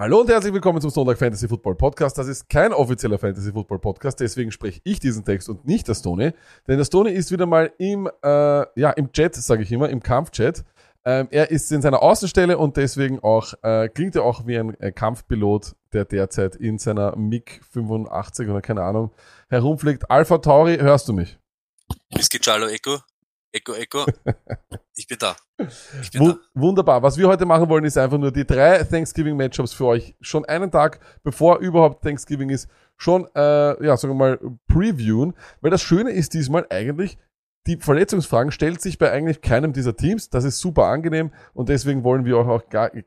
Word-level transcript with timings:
Hallo 0.00 0.20
und 0.20 0.30
herzlich 0.30 0.54
willkommen 0.54 0.80
zum 0.80 0.90
Sonntag 0.90 1.18
Fantasy 1.18 1.48
Football 1.48 1.74
Podcast. 1.74 2.16
Das 2.16 2.28
ist 2.28 2.48
kein 2.48 2.72
offizieller 2.72 3.18
Fantasy 3.18 3.50
Football 3.50 3.80
Podcast, 3.80 4.20
deswegen 4.20 4.52
spreche 4.52 4.80
ich 4.84 5.00
diesen 5.00 5.24
Text 5.24 5.48
und 5.48 5.66
nicht 5.66 5.88
der 5.88 5.96
Stone. 5.96 6.34
Denn 6.68 6.78
der 6.78 6.84
Stone 6.84 7.10
ist 7.10 7.32
wieder 7.32 7.46
mal 7.46 7.72
im, 7.78 8.08
äh, 8.22 8.80
ja, 8.80 8.90
im 8.90 9.10
Chat, 9.10 9.34
sage 9.34 9.64
ich 9.64 9.72
immer, 9.72 9.88
im 9.88 10.00
Kampfchat. 10.00 10.64
Ähm, 11.04 11.26
er 11.32 11.50
ist 11.50 11.72
in 11.72 11.82
seiner 11.82 12.00
Außenstelle 12.00 12.58
und 12.58 12.76
deswegen 12.76 13.18
auch, 13.24 13.54
äh, 13.62 13.88
klingt 13.88 14.14
er 14.14 14.22
auch 14.22 14.46
wie 14.46 14.56
ein 14.56 14.78
äh, 14.78 14.92
Kampfpilot, 14.92 15.74
der 15.92 16.04
derzeit 16.04 16.54
in 16.54 16.78
seiner 16.78 17.16
MiG 17.16 17.60
85 17.72 18.48
oder 18.48 18.60
keine 18.60 18.82
Ahnung 18.82 19.10
herumfliegt. 19.48 20.08
Alpha 20.12 20.38
Tauri, 20.38 20.76
hörst 20.76 21.08
du 21.08 21.12
mich? 21.12 21.40
Es 22.10 22.28
geht 22.28 22.44
Charlo 22.44 22.68
Echo. 22.68 22.98
Echo, 23.52 23.74
Echo. 23.74 24.04
Ich 24.98 25.06
bin 25.06 25.18
da. 25.18 25.36
Ich 26.02 26.10
bin 26.10 26.24
da. 26.24 26.36
Wunderbar. 26.54 27.00
Was 27.04 27.16
wir 27.16 27.28
heute 27.28 27.46
machen 27.46 27.68
wollen, 27.68 27.84
ist 27.84 27.96
einfach 27.96 28.18
nur 28.18 28.32
die 28.32 28.44
drei 28.44 28.82
Thanksgiving-Matchups 28.82 29.72
für 29.72 29.86
euch 29.86 30.16
schon 30.20 30.44
einen 30.44 30.72
Tag 30.72 30.98
bevor 31.22 31.58
überhaupt 31.58 32.02
Thanksgiving 32.02 32.50
ist, 32.50 32.68
schon, 32.96 33.28
äh, 33.36 33.86
ja, 33.86 33.96
sagen 33.96 34.14
wir 34.14 34.18
mal, 34.18 34.40
previewen. 34.66 35.34
Weil 35.60 35.70
das 35.70 35.82
Schöne 35.82 36.10
ist 36.10 36.34
diesmal 36.34 36.66
eigentlich, 36.70 37.16
die 37.68 37.76
Verletzungsfragen 37.76 38.50
stellt 38.50 38.80
sich 38.80 38.98
bei 38.98 39.12
eigentlich 39.12 39.40
keinem 39.40 39.72
dieser 39.72 39.96
Teams. 39.96 40.30
Das 40.30 40.42
ist 40.42 40.58
super 40.58 40.86
angenehm 40.86 41.32
und 41.54 41.68
deswegen 41.68 42.02
wollen 42.02 42.24
wir 42.24 42.38
euch 42.38 42.48
auch 42.48 42.62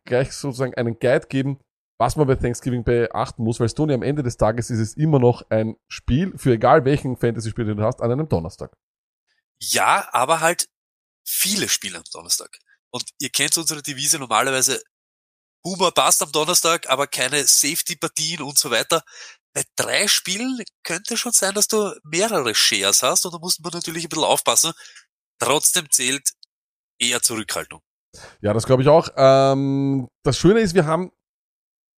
gleich 0.05 0.31
sozusagen 0.31 0.75
einen 0.75 0.97
Guide 0.97 1.27
geben, 1.27 1.59
was 1.99 2.15
man 2.15 2.25
bei 2.27 2.35
Thanksgiving 2.35 2.85
beachten 2.85 3.43
muss, 3.43 3.59
weil 3.59 3.67
Stony 3.67 3.93
am 3.93 4.01
Ende 4.01 4.23
des 4.23 4.37
Tages 4.37 4.69
ist 4.69 4.79
es 4.79 4.95
immer 4.95 5.19
noch 5.19 5.43
ein 5.49 5.75
Spiel, 5.89 6.31
für 6.37 6.53
egal 6.53 6.85
welchen 6.85 7.17
Fantasy-Spiel 7.17 7.65
du 7.65 7.83
hast, 7.83 8.01
an 8.01 8.11
einem 8.11 8.29
Donnerstag. 8.29 8.71
Ja, 9.61 10.09
aber 10.11 10.39
halt 10.39 10.67
viele 11.25 11.69
Spiele 11.69 11.97
am 11.97 12.03
Donnerstag. 12.11 12.57
Und 12.89 13.03
ihr 13.19 13.29
kennt 13.29 13.57
unsere 13.57 13.81
Devise 13.81 14.19
normalerweise, 14.19 14.81
Humor 15.63 15.93
passt 15.93 16.23
am 16.23 16.31
Donnerstag, 16.31 16.89
aber 16.89 17.07
keine 17.07 17.45
Safety-Partien 17.45 18.41
und 18.41 18.57
so 18.57 18.71
weiter. 18.71 19.03
Bei 19.53 19.63
drei 19.75 20.07
Spielen 20.07 20.63
könnte 20.83 21.17
schon 21.17 21.33
sein, 21.33 21.53
dass 21.53 21.67
du 21.67 21.93
mehrere 22.03 22.55
Shares 22.55 23.03
hast 23.03 23.25
und 23.25 23.33
da 23.33 23.37
muss 23.37 23.59
man 23.59 23.71
natürlich 23.73 24.05
ein 24.05 24.09
bisschen 24.09 24.23
aufpassen. 24.23 24.73
Trotzdem 25.39 25.89
zählt 25.91 26.31
eher 26.99 27.21
Zurückhaltung. 27.21 27.81
Ja, 28.41 28.53
das 28.53 28.65
glaube 28.65 28.81
ich 28.81 28.89
auch. 28.89 29.09
Ähm, 29.15 30.07
das 30.23 30.37
Schöne 30.37 30.61
ist, 30.61 30.73
wir 30.73 30.85
haben 30.85 31.11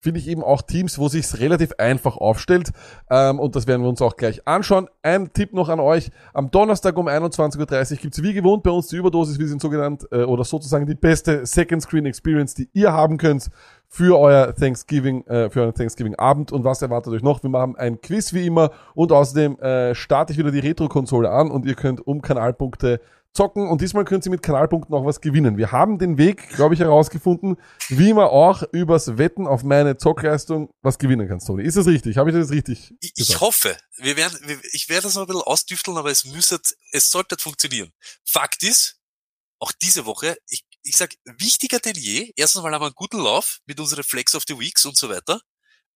finde 0.04 0.20
ich 0.20 0.28
eben 0.28 0.44
auch 0.44 0.62
Teams, 0.62 1.00
wo 1.00 1.08
sich's 1.08 1.40
relativ 1.40 1.72
einfach 1.78 2.18
aufstellt. 2.18 2.72
Ähm, 3.10 3.40
und 3.40 3.56
das 3.56 3.68
werden 3.68 3.82
wir 3.82 3.90
uns 3.90 4.02
auch 4.02 4.18
gleich 4.18 4.46
anschauen. 4.46 4.90
Ein 5.02 5.32
Tipp 5.32 5.54
noch 5.54 5.70
an 5.70 5.80
euch. 5.80 6.12
Am 6.34 6.52
Donnerstag 6.52 6.98
um 6.98 7.08
21.30 7.08 7.92
Uhr 7.92 7.98
gibt's 7.98 8.22
wie 8.22 8.34
gewohnt 8.34 8.64
bei 8.64 8.72
uns 8.72 8.88
die 8.88 8.98
Überdosis, 8.98 9.40
wie 9.40 9.46
sie 9.46 9.58
so 9.60 9.70
genannt, 9.70 10.06
äh, 10.12 10.24
oder 10.24 10.44
sozusagen 10.44 10.86
die 10.86 10.96
beste 10.96 11.46
Second 11.46 11.82
Screen 11.82 12.06
Experience, 12.06 12.54
die 12.54 12.70
ihr 12.74 12.92
haben 12.92 13.18
könnt 13.18 13.50
für 13.94 14.18
euer 14.18 14.56
Thanksgiving, 14.56 15.24
äh, 15.28 15.52
für 15.52 15.62
euren 15.62 15.76
Thanksgiving-Abend. 15.76 16.52
Und 16.52 16.64
was 16.64 16.82
erwartet 16.82 17.14
euch 17.14 17.22
noch? 17.22 17.44
Wir 17.44 17.52
machen 17.52 17.76
ein 17.76 18.02
Quiz 18.02 18.34
wie 18.34 18.48
immer 18.48 18.72
und 18.96 19.12
außerdem 19.12 19.60
äh, 19.60 19.94
starte 19.94 20.34
ich 20.34 20.40
wieder 20.40 20.50
die 20.50 20.60
Retro-Konsole 20.60 21.30
an 21.30 21.52
und 21.52 21.68
ihr 21.68 21.76
könnt 21.76 22.06
um 22.08 22.24
Kanalpunkte 22.24 23.00
zocken 23.34 23.68
und 23.68 23.82
diesmal 23.82 24.04
können 24.04 24.24
Sie 24.24 24.32
mit 24.32 24.42
Kanalpunkten 24.42 24.96
auch 24.96 25.06
was 25.06 25.22
gewinnen. 25.22 25.58
Wir 25.58 25.72
haben 25.72 26.00
den 26.00 26.18
Weg, 26.18 26.50
glaube 26.50 26.74
ich, 26.74 26.80
herausgefunden, 26.80 27.58
wie 27.88 28.14
man 28.14 28.26
auch 28.26 28.64
übers 28.72 29.20
Wetten 29.20 29.46
auf 29.46 29.62
meine 29.64 29.98
Zockleistung 29.98 30.72
was 30.82 30.98
gewinnen 30.98 31.28
kann, 31.28 31.38
Tony. 31.38 31.64
Ist 31.64 31.78
das 31.78 31.86
richtig? 31.86 32.18
Habe 32.18 32.32
ich 32.32 32.36
das 32.36 32.50
richtig? 32.50 32.96
Ich, 33.00 33.14
ich 33.16 33.42
hoffe. 33.42 33.78
Wir 33.98 34.18
werden, 34.18 34.40
ich 34.72 34.90
werde 34.90 35.04
das 35.04 35.14
noch 35.14 35.24
ein 35.24 35.28
bisschen 35.28 35.44
ausdüfteln, 35.44 35.98
aber 35.98 36.10
es 36.10 36.26
müsste, 36.26 36.60
es 36.92 37.12
sollte 37.12 37.36
funktionieren. 37.40 37.92
Fakt 38.26 38.64
ist, 38.64 39.00
auch 39.60 39.72
diese 39.72 40.08
Woche, 40.08 40.36
ich, 40.50 40.64
ich 40.84 40.98
sag, 40.98 41.16
wichtiger 41.26 41.80
denn 41.80 41.96
je. 41.96 42.32
Erstens 42.36 42.62
mal 42.62 42.74
haben 42.74 42.82
wir 42.82 42.88
einen 42.88 42.96
guten 42.96 43.20
Lauf 43.20 43.60
mit 43.66 43.80
unseren 43.80 44.04
Flex 44.04 44.36
of 44.36 44.44
the 44.48 44.60
Weeks 44.60 44.86
und 44.86 44.98
so 44.98 45.10
weiter. 45.10 45.42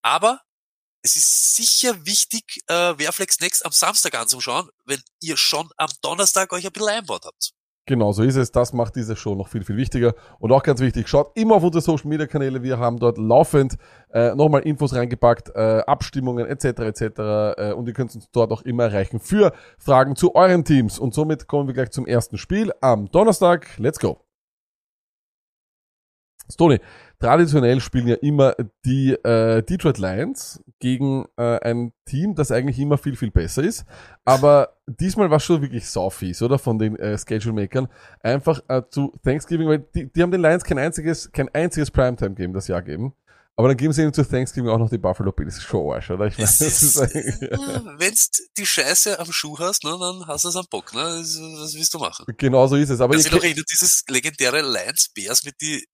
Aber 0.02 0.42
es 1.02 1.16
ist 1.16 1.56
sicher 1.56 2.06
wichtig, 2.06 2.62
äh, 2.68 2.98
Wehrflex 2.98 3.40
Next 3.40 3.66
am 3.66 3.72
Samstag 3.72 4.16
anzuschauen, 4.16 4.70
wenn 4.86 5.02
ihr 5.22 5.38
schon 5.38 5.70
am 5.78 5.90
Donnerstag 6.02 6.52
euch 6.54 6.66
ein 6.66 6.72
bisschen 6.72 6.90
einbaut 6.90 7.26
habt. 7.26 7.54
Genau, 7.88 8.12
so 8.12 8.22
ist 8.22 8.36
es. 8.36 8.52
Das 8.52 8.74
macht 8.74 8.98
diese 8.98 9.16
Show 9.16 9.34
noch 9.34 9.48
viel, 9.48 9.64
viel 9.64 9.78
wichtiger. 9.78 10.14
Und 10.40 10.52
auch 10.52 10.62
ganz 10.62 10.82
wichtig, 10.82 11.08
schaut 11.08 11.32
immer 11.36 11.56
auf 11.56 11.64
unsere 11.64 11.82
Social 11.82 12.10
Media 12.10 12.28
Kanäle. 12.28 12.62
Wir 12.62 12.78
haben 12.78 13.00
dort 13.00 13.18
laufend 13.18 13.78
äh, 14.12 14.36
nochmal 14.36 14.64
Infos 14.64 14.94
reingepackt, 14.94 15.56
äh, 15.56 15.84
Abstimmungen 15.88 16.46
etc. 16.48 16.66
etc. 16.66 17.02
Äh, 17.02 17.74
und 17.74 17.88
ihr 17.88 17.94
könnt 17.94 18.14
uns 18.14 18.30
dort 18.34 18.52
auch 18.52 18.64
immer 18.64 18.84
erreichen 18.84 19.22
für 19.22 19.54
Fragen 19.80 20.18
zu 20.18 20.36
euren 20.36 20.66
Teams. 20.66 21.00
Und 21.00 21.14
somit 21.14 21.48
kommen 21.48 21.68
wir 21.68 21.74
gleich 21.74 21.92
zum 21.92 22.06
ersten 22.06 22.38
Spiel 22.38 22.74
am 22.82 23.10
Donnerstag. 23.10 23.70
Let's 23.78 24.00
go. 24.00 24.27
Stony, 26.50 26.80
traditionell 27.20 27.80
spielen 27.82 28.08
ja 28.08 28.16
immer 28.16 28.56
die 28.86 29.12
äh, 29.12 29.64
Detroit 29.64 29.98
Lions 29.98 30.64
gegen 30.80 31.26
äh, 31.38 31.60
ein 31.60 31.94
Team, 32.06 32.36
das 32.36 32.52
eigentlich 32.52 32.80
immer 32.80 32.98
viel, 32.98 33.16
viel 33.16 33.32
besser 33.32 33.64
ist. 33.64 33.86
Aber 34.26 34.78
diesmal 34.86 35.30
war 35.30 35.38
es 35.38 35.44
schon 35.44 35.62
wirklich 35.62 35.88
saufies, 35.90 36.42
oder? 36.42 36.60
Von 36.60 36.80
den 36.80 36.96
äh, 36.98 37.18
Schedule-Makern. 37.18 37.88
Einfach 38.22 38.62
äh, 38.68 38.84
zu 38.90 39.14
Thanksgiving, 39.24 39.68
weil 39.68 39.80
die, 39.94 40.12
die 40.12 40.22
haben 40.22 40.32
den 40.32 40.42
Lions 40.42 40.64
kein 40.64 40.78
einziges, 40.78 41.32
kein 41.32 41.50
einziges 41.54 41.92
Primetime-Game 41.92 42.54
das 42.54 42.68
Jahr 42.68 42.82
geben. 42.82 43.14
Aber 43.60 43.70
dann 43.70 43.78
geben 43.78 43.92
sie 43.92 44.04
ihnen 44.04 44.14
zu 44.14 44.24
Thanksgiving 44.24 44.70
auch 44.70 44.78
noch 44.78 44.90
die 44.90 45.00
Buffalo 45.00 45.32
Bills. 45.32 45.60
Show 45.60 45.92
Arsch, 45.92 46.12
oder? 46.12 46.28
Ich 46.28 46.38
meine, 46.38 46.48
das 46.48 46.62
ist, 46.62 46.84
ist 46.84 46.98
Wenn 47.02 48.14
du 48.14 48.44
die 48.56 48.66
Scheiße 48.66 49.18
am 49.18 49.32
Schuh 49.32 49.58
hast, 49.58 49.84
ne, 49.84 49.98
dann 50.00 50.28
hast 50.28 50.46
du 50.46 50.50
es 50.50 50.56
am 50.56 50.68
Bock, 50.70 50.94
ne? 50.94 51.02
Was 51.02 51.74
willst 51.74 51.92
du 51.92 51.98
machen? 51.98 52.26
Genau 52.38 52.68
so 52.68 52.76
ist 52.76 52.92
es. 52.92 53.02
Aber 53.02 53.16
ich 53.16 53.32
noch 53.32 53.44
erinnert 53.44 53.66
dieses 53.72 54.04
legendäre 54.10 54.62
Lions 54.62 55.10
Bears 55.10 55.44
mit 55.44 55.60
die 55.60 55.88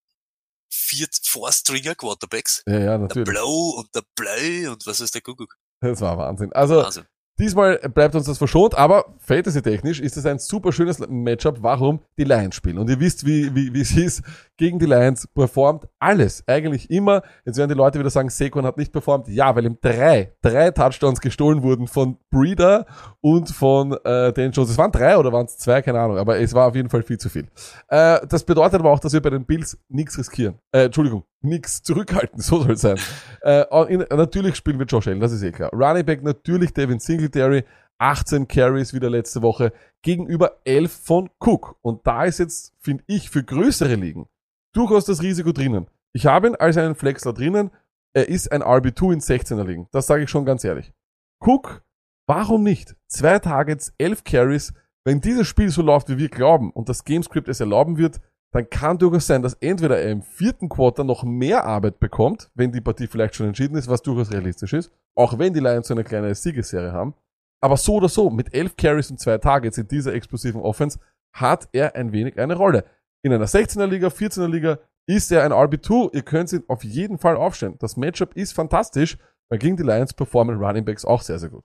vier 0.94 1.08
Four-Stringer 1.24 1.96
Quarterbacks. 1.96 2.64
Ja, 2.68 2.80
ja, 2.80 2.98
natürlich. 2.98 3.26
Der 3.26 3.32
Blow 3.32 3.76
und 3.78 3.94
der 3.96 4.04
Bleu 4.16 4.72
und 4.72 4.86
was 4.86 5.00
ist 5.00 5.16
der 5.16 5.22
Kuckuck. 5.22 5.56
Das 5.82 6.02
war 6.02 6.18
Wahnsinn. 6.18 6.54
Also, 6.54 6.78
Wahnsinn. 6.78 7.06
Diesmal 7.40 7.78
bleibt 7.78 8.14
uns 8.14 8.28
das 8.28 8.38
verschont, 8.38 8.76
aber 8.76 9.16
fantasy-technisch 9.18 10.00
ist 10.00 10.18
es 10.18 10.26
ein 10.28 10.38
super 10.38 10.72
schönes 10.72 11.00
Matchup, 11.00 11.58
warum 11.62 12.00
die 12.16 12.26
Lions 12.26 12.56
spielen. 12.56 12.78
Und 12.78 12.92
ihr 12.92 13.00
wisst, 13.00 13.26
wie, 13.26 13.54
wie, 13.56 13.74
wie 13.74 13.82
es 13.82 13.98
ist, 13.98 14.22
gegen 14.58 14.80
die 14.80 14.86
Lions 14.86 15.28
performt 15.28 15.88
alles. 16.00 16.44
Eigentlich 16.48 16.90
immer. 16.90 17.24
Jetzt 17.46 17.58
werden 17.58 17.70
die 17.70 17.76
Leute 17.76 18.00
wieder 18.00 18.10
sagen, 18.10 18.30
Saquon 18.30 18.66
hat 18.66 18.78
nicht 18.78 18.92
performt. 18.92 19.28
Ja, 19.28 19.56
weil 19.56 19.66
ihm 19.66 19.78
drei, 19.82 20.34
drei 20.42 20.72
Touchdowns 20.72 21.22
gestohlen 21.22 21.64
wurden 21.64 21.88
von 21.88 22.18
Breeder 22.30 22.86
und 23.22 23.50
von 23.50 23.94
äh, 24.04 24.32
Dan 24.32 24.52
Jones. 24.52 24.70
Es 24.70 24.78
waren 24.78 24.92
drei 24.92 25.18
oder 25.18 25.32
waren 25.32 25.46
es 25.46 25.58
zwei, 25.58 25.82
keine 25.82 26.00
Ahnung, 26.00 26.18
aber 26.18 26.40
es 26.40 26.54
war 26.54 26.68
auf 26.68 26.76
jeden 26.76 26.90
Fall 26.90 27.04
viel 27.04 27.18
zu 27.18 27.30
viel. 27.30 27.48
Äh, 27.88 28.26
das 28.28 28.44
bedeutet 28.44 28.80
aber 28.80 28.92
auch, 28.92 29.00
dass 29.00 29.14
wir 29.14 29.22
bei 29.22 29.32
den 29.32 29.46
Bills 29.46 29.78
nichts 29.90 30.18
riskieren. 30.18 30.60
Äh, 30.72 30.86
Entschuldigung, 30.86 31.24
nichts 31.42 31.82
zurückhalten, 31.82 32.40
so 32.42 32.62
soll 32.62 32.74
es 32.74 32.82
sein. 32.82 32.98
äh, 33.42 33.64
in, 33.92 34.06
natürlich 34.10 34.56
spielen 34.56 34.78
wir 34.78 34.86
Josh 34.86 35.08
Allen, 35.08 35.20
das 35.20 35.32
ist 35.32 35.44
eh 35.44 35.52
klar. 35.52 35.72
Running 35.74 36.06
Back 36.06 36.24
natürlich 36.24 36.74
Devin 36.74 37.00
Singletary, 37.00 37.64
18 37.98 38.48
Carries 38.48 38.94
wieder 38.94 39.10
letzte 39.10 39.42
Woche 39.42 39.72
gegenüber 40.02 40.60
11 40.66 40.92
von 40.92 41.30
Cook. 41.40 41.78
Und 41.82 42.06
da 42.06 42.26
ist 42.26 42.40
jetzt, 42.40 42.74
finde 42.80 43.04
ich, 43.08 43.30
für 43.30 43.44
größere 43.44 43.96
Ligen 43.96 44.28
durchaus 44.74 45.06
das 45.06 45.22
Risiko 45.22 45.52
drinnen. 45.52 45.88
Ich 46.14 46.26
habe 46.26 46.48
ihn 46.48 46.56
als 46.56 46.78
einen 46.78 46.96
Flexler 46.96 47.34
drinnen. 47.34 47.72
Er 48.14 48.30
ist 48.30 48.52
ein 48.52 48.62
RB2 48.62 49.14
in 49.14 49.20
16er 49.22 49.64
Ligen. 49.64 49.88
Das 49.92 50.08
sage 50.08 50.24
ich 50.24 50.30
schon 50.30 50.46
ganz 50.46 50.64
ehrlich. 50.64 50.94
Cook, 51.40 51.84
warum 52.28 52.64
nicht? 52.64 52.96
Zwei 53.08 53.40
Targets, 53.40 53.94
11 53.98 54.24
Carries. 54.24 54.74
Wenn 55.06 55.22
dieses 55.22 55.48
Spiel 55.48 55.70
so 55.70 55.82
läuft, 55.82 56.10
wie 56.10 56.18
wir 56.18 56.30
glauben 56.30 56.72
und 56.72 56.90
das 56.90 57.04
Gamescript 57.04 57.50
es 57.50 57.60
erlauben 57.60 57.98
wird, 57.98 58.22
dann 58.54 58.70
kann 58.70 59.00
durchaus 59.00 59.26
sein, 59.26 59.42
dass 59.42 59.56
entweder 59.56 60.00
er 60.00 60.12
im 60.12 60.22
vierten 60.22 60.70
Quarter 60.70 61.04
noch 61.04 61.24
mehr 61.24 61.66
Arbeit 61.66 62.00
bekommt, 62.00 62.52
wenn 62.54 62.72
die 62.72 62.82
Partie 62.82 63.08
vielleicht 63.08 63.36
schon 63.36 63.48
entschieden 63.48 63.76
ist, 63.76 63.90
was 63.90 64.04
durchaus 64.04 64.32
realistisch 64.32 64.74
ist, 64.74 64.92
auch 65.16 65.40
wenn 65.40 65.54
die 65.54 65.60
Lions 65.60 65.88
so 65.88 65.96
eine 65.96 66.04
kleine 66.04 66.34
Siegesserie 66.36 66.94
haben. 66.94 67.16
Aber 67.62 67.78
so 67.78 67.96
oder 67.96 68.10
so, 68.10 68.30
mit 68.30 68.54
11 68.54 68.78
Carries 68.78 69.10
und 69.10 69.20
zwei 69.20 69.40
Targets 69.40 69.80
in 69.80 69.88
dieser 69.88 70.14
explosiven 70.14 70.62
Offense 70.62 71.00
hat 71.34 71.68
er 71.72 71.96
ein 71.96 72.12
wenig 72.12 72.40
eine 72.40 72.56
Rolle. 72.56 72.86
In 73.24 73.32
einer 73.32 73.46
16er 73.46 73.88
Liga, 73.88 74.10
14er 74.10 74.48
Liga 74.48 74.80
ist 75.06 75.32
er 75.32 75.44
ein 75.44 75.54
RB2. 75.54 76.14
Ihr 76.14 76.24
könnt 76.24 76.52
ihn 76.52 76.64
auf 76.68 76.84
jeden 76.84 77.18
Fall 77.18 77.38
aufstellen. 77.38 77.76
Das 77.80 77.96
Matchup 77.96 78.36
ist 78.36 78.54
fantastisch, 78.54 79.18
weil 79.50 79.60
gegen 79.60 79.78
die 79.78 79.84
Lions 79.84 80.14
performen 80.14 80.58
Running 80.58 80.84
Backs 80.84 81.06
auch 81.06 81.22
sehr, 81.22 81.40
sehr 81.40 81.50
gut. 81.50 81.64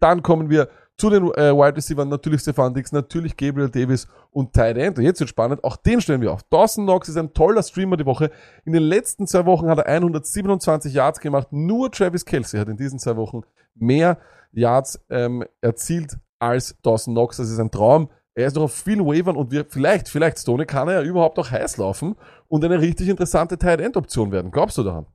Dann 0.00 0.22
kommen 0.22 0.48
wir 0.48 0.68
zu 0.96 1.10
den 1.10 1.24
äh, 1.34 1.52
Wide 1.52 1.76
Receivers, 1.76 2.06
natürlich 2.06 2.42
Stefan 2.42 2.74
Dix, 2.74 2.92
natürlich 2.92 3.36
Gabriel 3.36 3.68
Davis 3.68 4.06
und 4.30 4.52
Ty 4.52 4.78
End. 4.80 4.98
Und 4.98 5.04
jetzt 5.04 5.18
wird 5.18 5.30
spannend, 5.30 5.64
auch 5.64 5.76
den 5.76 6.00
stellen 6.00 6.20
wir 6.20 6.32
auf. 6.32 6.44
Dawson 6.44 6.84
Knox 6.84 7.08
ist 7.08 7.16
ein 7.16 7.32
toller 7.32 7.62
Streamer 7.64 7.96
die 7.96 8.06
Woche. 8.06 8.30
In 8.64 8.72
den 8.72 8.82
letzten 8.82 9.26
zwei 9.26 9.44
Wochen 9.46 9.68
hat 9.68 9.78
er 9.78 9.86
127 9.86 10.92
Yards 10.94 11.18
gemacht. 11.18 11.48
Nur 11.50 11.90
Travis 11.90 12.24
Kelsey 12.24 12.60
hat 12.60 12.68
in 12.68 12.76
diesen 12.76 13.00
zwei 13.00 13.16
Wochen 13.16 13.42
mehr 13.74 14.18
Yards 14.52 15.00
ähm, 15.10 15.44
erzielt 15.60 16.18
als 16.38 16.76
Dawson 16.82 17.14
Knox. 17.14 17.38
Das 17.38 17.50
ist 17.50 17.58
ein 17.58 17.72
Traum. 17.72 18.08
Er 18.34 18.46
ist 18.46 18.54
noch 18.54 18.62
auf 18.62 18.74
vielen 18.74 19.00
Wavern 19.00 19.36
und 19.36 19.50
wir, 19.50 19.66
vielleicht, 19.68 20.08
vielleicht, 20.08 20.38
Stone, 20.38 20.64
kann 20.64 20.88
er 20.88 20.94
ja 20.94 21.02
überhaupt 21.02 21.38
auch 21.38 21.50
heiß 21.50 21.76
laufen 21.76 22.16
und 22.48 22.64
eine 22.64 22.80
richtig 22.80 23.08
interessante 23.08 23.58
Tight 23.58 23.80
End 23.80 23.96
Option 23.96 24.32
werden. 24.32 24.50
Glaubst 24.50 24.78
du 24.78 24.82
daran? 24.82 25.06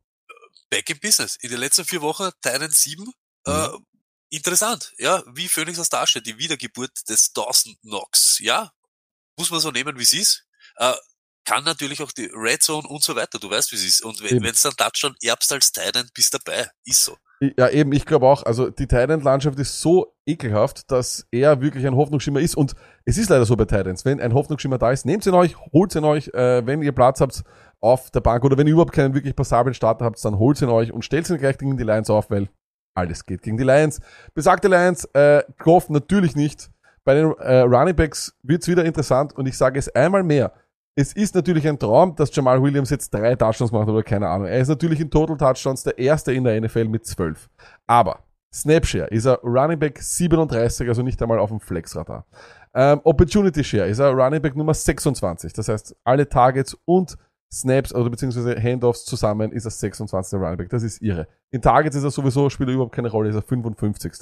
Back 0.69 0.89
in 0.89 0.99
Business. 0.99 1.37
In 1.37 1.49
den 1.49 1.59
letzten 1.59 1.85
vier 1.85 2.01
Wochen 2.01 2.29
Tight 2.41 2.61
End 2.61 2.75
7. 2.75 3.03
Mhm. 3.03 3.11
Äh, 3.45 3.69
interessant, 4.29 4.93
ja, 4.97 5.23
wie 5.33 5.47
Phoenix 5.47 5.79
aus 5.79 5.89
der 5.89 6.01
Asche, 6.01 6.21
die 6.21 6.37
Wiedergeburt 6.37 6.91
des 7.09 7.33
Dawson 7.33 7.75
Knox, 7.81 8.39
ja, 8.39 8.71
muss 9.37 9.49
man 9.49 9.59
so 9.61 9.71
nehmen, 9.71 9.97
wie 9.97 10.03
es 10.03 10.13
ist. 10.13 10.45
Äh, 10.75 10.93
kann 11.45 11.63
natürlich 11.63 12.01
auch 12.01 12.11
die 12.11 12.29
Red 12.33 12.61
Zone 12.61 12.87
und 12.87 13.03
so 13.03 13.15
weiter. 13.15 13.39
Du 13.39 13.49
weißt, 13.49 13.71
wie 13.71 13.77
es 13.77 13.85
ist. 13.85 14.01
Und 14.01 14.21
wenn 14.21 14.43
es 14.43 14.61
dann 14.61 14.75
Touchdown 14.75 15.15
erbst 15.21 15.51
als 15.53 15.71
Titan, 15.71 16.09
bist 16.13 16.33
dabei. 16.33 16.69
Ist 16.83 17.05
so. 17.05 17.17
Ja, 17.39 17.69
eben, 17.69 17.91
ich 17.91 18.05
glaube 18.05 18.25
auch, 18.25 18.43
also 18.43 18.71
die 18.71 18.87
Titan-Landschaft 18.87 19.59
ist 19.59 19.79
so 19.79 20.15
ekelhaft, 20.25 20.91
dass 20.91 21.27
er 21.31 21.61
wirklich 21.61 21.85
ein 21.85 21.95
Hoffnungsschimmer 21.95 22.39
ist. 22.39 22.55
Und 22.55 22.73
es 23.05 23.17
ist 23.17 23.29
leider 23.29 23.45
so 23.45 23.55
bei 23.55 23.65
Titans. 23.65 24.05
Wenn 24.05 24.19
ein 24.19 24.33
Hoffnungsschimmer 24.33 24.79
da 24.79 24.91
ist, 24.91 25.05
nehmt 25.05 25.25
ihn 25.25 25.35
euch, 25.35 25.55
holt 25.71 25.93
ihn 25.93 26.03
euch, 26.03 26.29
äh, 26.29 26.65
wenn 26.65 26.81
ihr 26.81 26.93
Platz 26.93 27.21
habt 27.21 27.43
auf 27.79 28.09
der 28.09 28.21
Bank 28.21 28.43
oder 28.43 28.57
wenn 28.57 28.65
ihr 28.65 28.73
überhaupt 28.73 28.93
keinen 28.93 29.13
wirklich 29.13 29.35
passablen 29.35 29.75
Starter 29.75 30.05
habt, 30.05 30.23
dann 30.25 30.39
holt 30.39 30.59
ihn 30.61 30.69
euch 30.69 30.91
und 30.91 31.05
stellt 31.05 31.29
ihn 31.29 31.37
gleich 31.37 31.59
gegen 31.59 31.77
die 31.77 31.83
Lions 31.83 32.09
auf, 32.09 32.31
weil 32.31 32.49
alles 32.95 33.23
geht 33.25 33.43
gegen 33.43 33.57
die 33.57 33.63
Lions. 33.63 34.01
Besagte 34.33 34.67
Lions, 34.67 35.05
äh, 35.13 35.43
Goff 35.59 35.89
natürlich 35.89 36.35
nicht. 36.35 36.71
Bei 37.03 37.13
den 37.13 37.31
äh, 37.37 37.59
Running 37.59 37.95
Backs 37.95 38.35
wird's 38.41 38.67
wieder 38.67 38.83
interessant 38.83 39.37
und 39.37 39.45
ich 39.45 39.55
sage 39.55 39.77
es 39.77 39.87
einmal 39.89 40.23
mehr. 40.23 40.53
Es 40.99 41.13
ist 41.13 41.35
natürlich 41.35 41.67
ein 41.67 41.77
Traum, 41.77 42.15
dass 42.15 42.35
Jamal 42.35 42.59
Williams 42.59 42.89
jetzt 42.89 43.13
drei 43.13 43.35
Touchdowns 43.35 43.71
macht 43.71 43.87
oder 43.87 44.01
keine 44.01 44.27
Ahnung. 44.27 44.47
Er 44.47 44.57
ist 44.57 44.67
natürlich 44.67 44.99
in 44.99 45.11
Total 45.11 45.37
Touchdowns 45.37 45.83
der 45.83 45.95
erste 45.99 46.33
in 46.33 46.43
der 46.43 46.59
NFL 46.59 46.85
mit 46.85 47.05
zwölf. 47.05 47.51
Aber 47.85 48.23
Snapshare 48.51 49.05
ist 49.09 49.25
er 49.25 49.39
Running 49.43 49.77
Back 49.77 50.01
37, 50.01 50.87
also 50.87 51.03
nicht 51.03 51.21
einmal 51.21 51.37
auf 51.37 51.49
dem 51.49 51.59
Flexradar. 51.59 52.25
Ähm, 52.73 52.99
Opportunity 53.03 53.63
Share 53.63 53.87
ist 53.87 53.99
er 53.99 54.09
Running 54.09 54.41
Back 54.41 54.55
Nummer 54.55 54.73
26. 54.73 55.53
Das 55.53 55.67
heißt, 55.67 55.95
alle 56.03 56.27
Targets 56.27 56.75
und 56.85 57.15
Snaps 57.53 57.93
oder 57.93 58.09
beziehungsweise 58.09 58.59
Handoffs 58.59 59.05
zusammen 59.05 59.51
ist 59.51 59.65
er 59.65 59.71
26. 59.71 60.39
Running 60.39 60.57
Back. 60.57 60.69
Das 60.69 60.81
ist 60.81 60.99
irre. 61.03 61.27
In 61.51 61.61
Targets 61.61 61.95
ist 61.95 62.05
er 62.05 62.11
sowieso, 62.11 62.49
spielt 62.49 62.69
er 62.69 62.73
überhaupt 62.73 62.95
keine 62.95 63.11
Rolle, 63.11 63.29
ist 63.29 63.35
er 63.35 63.43
55. 63.43 64.13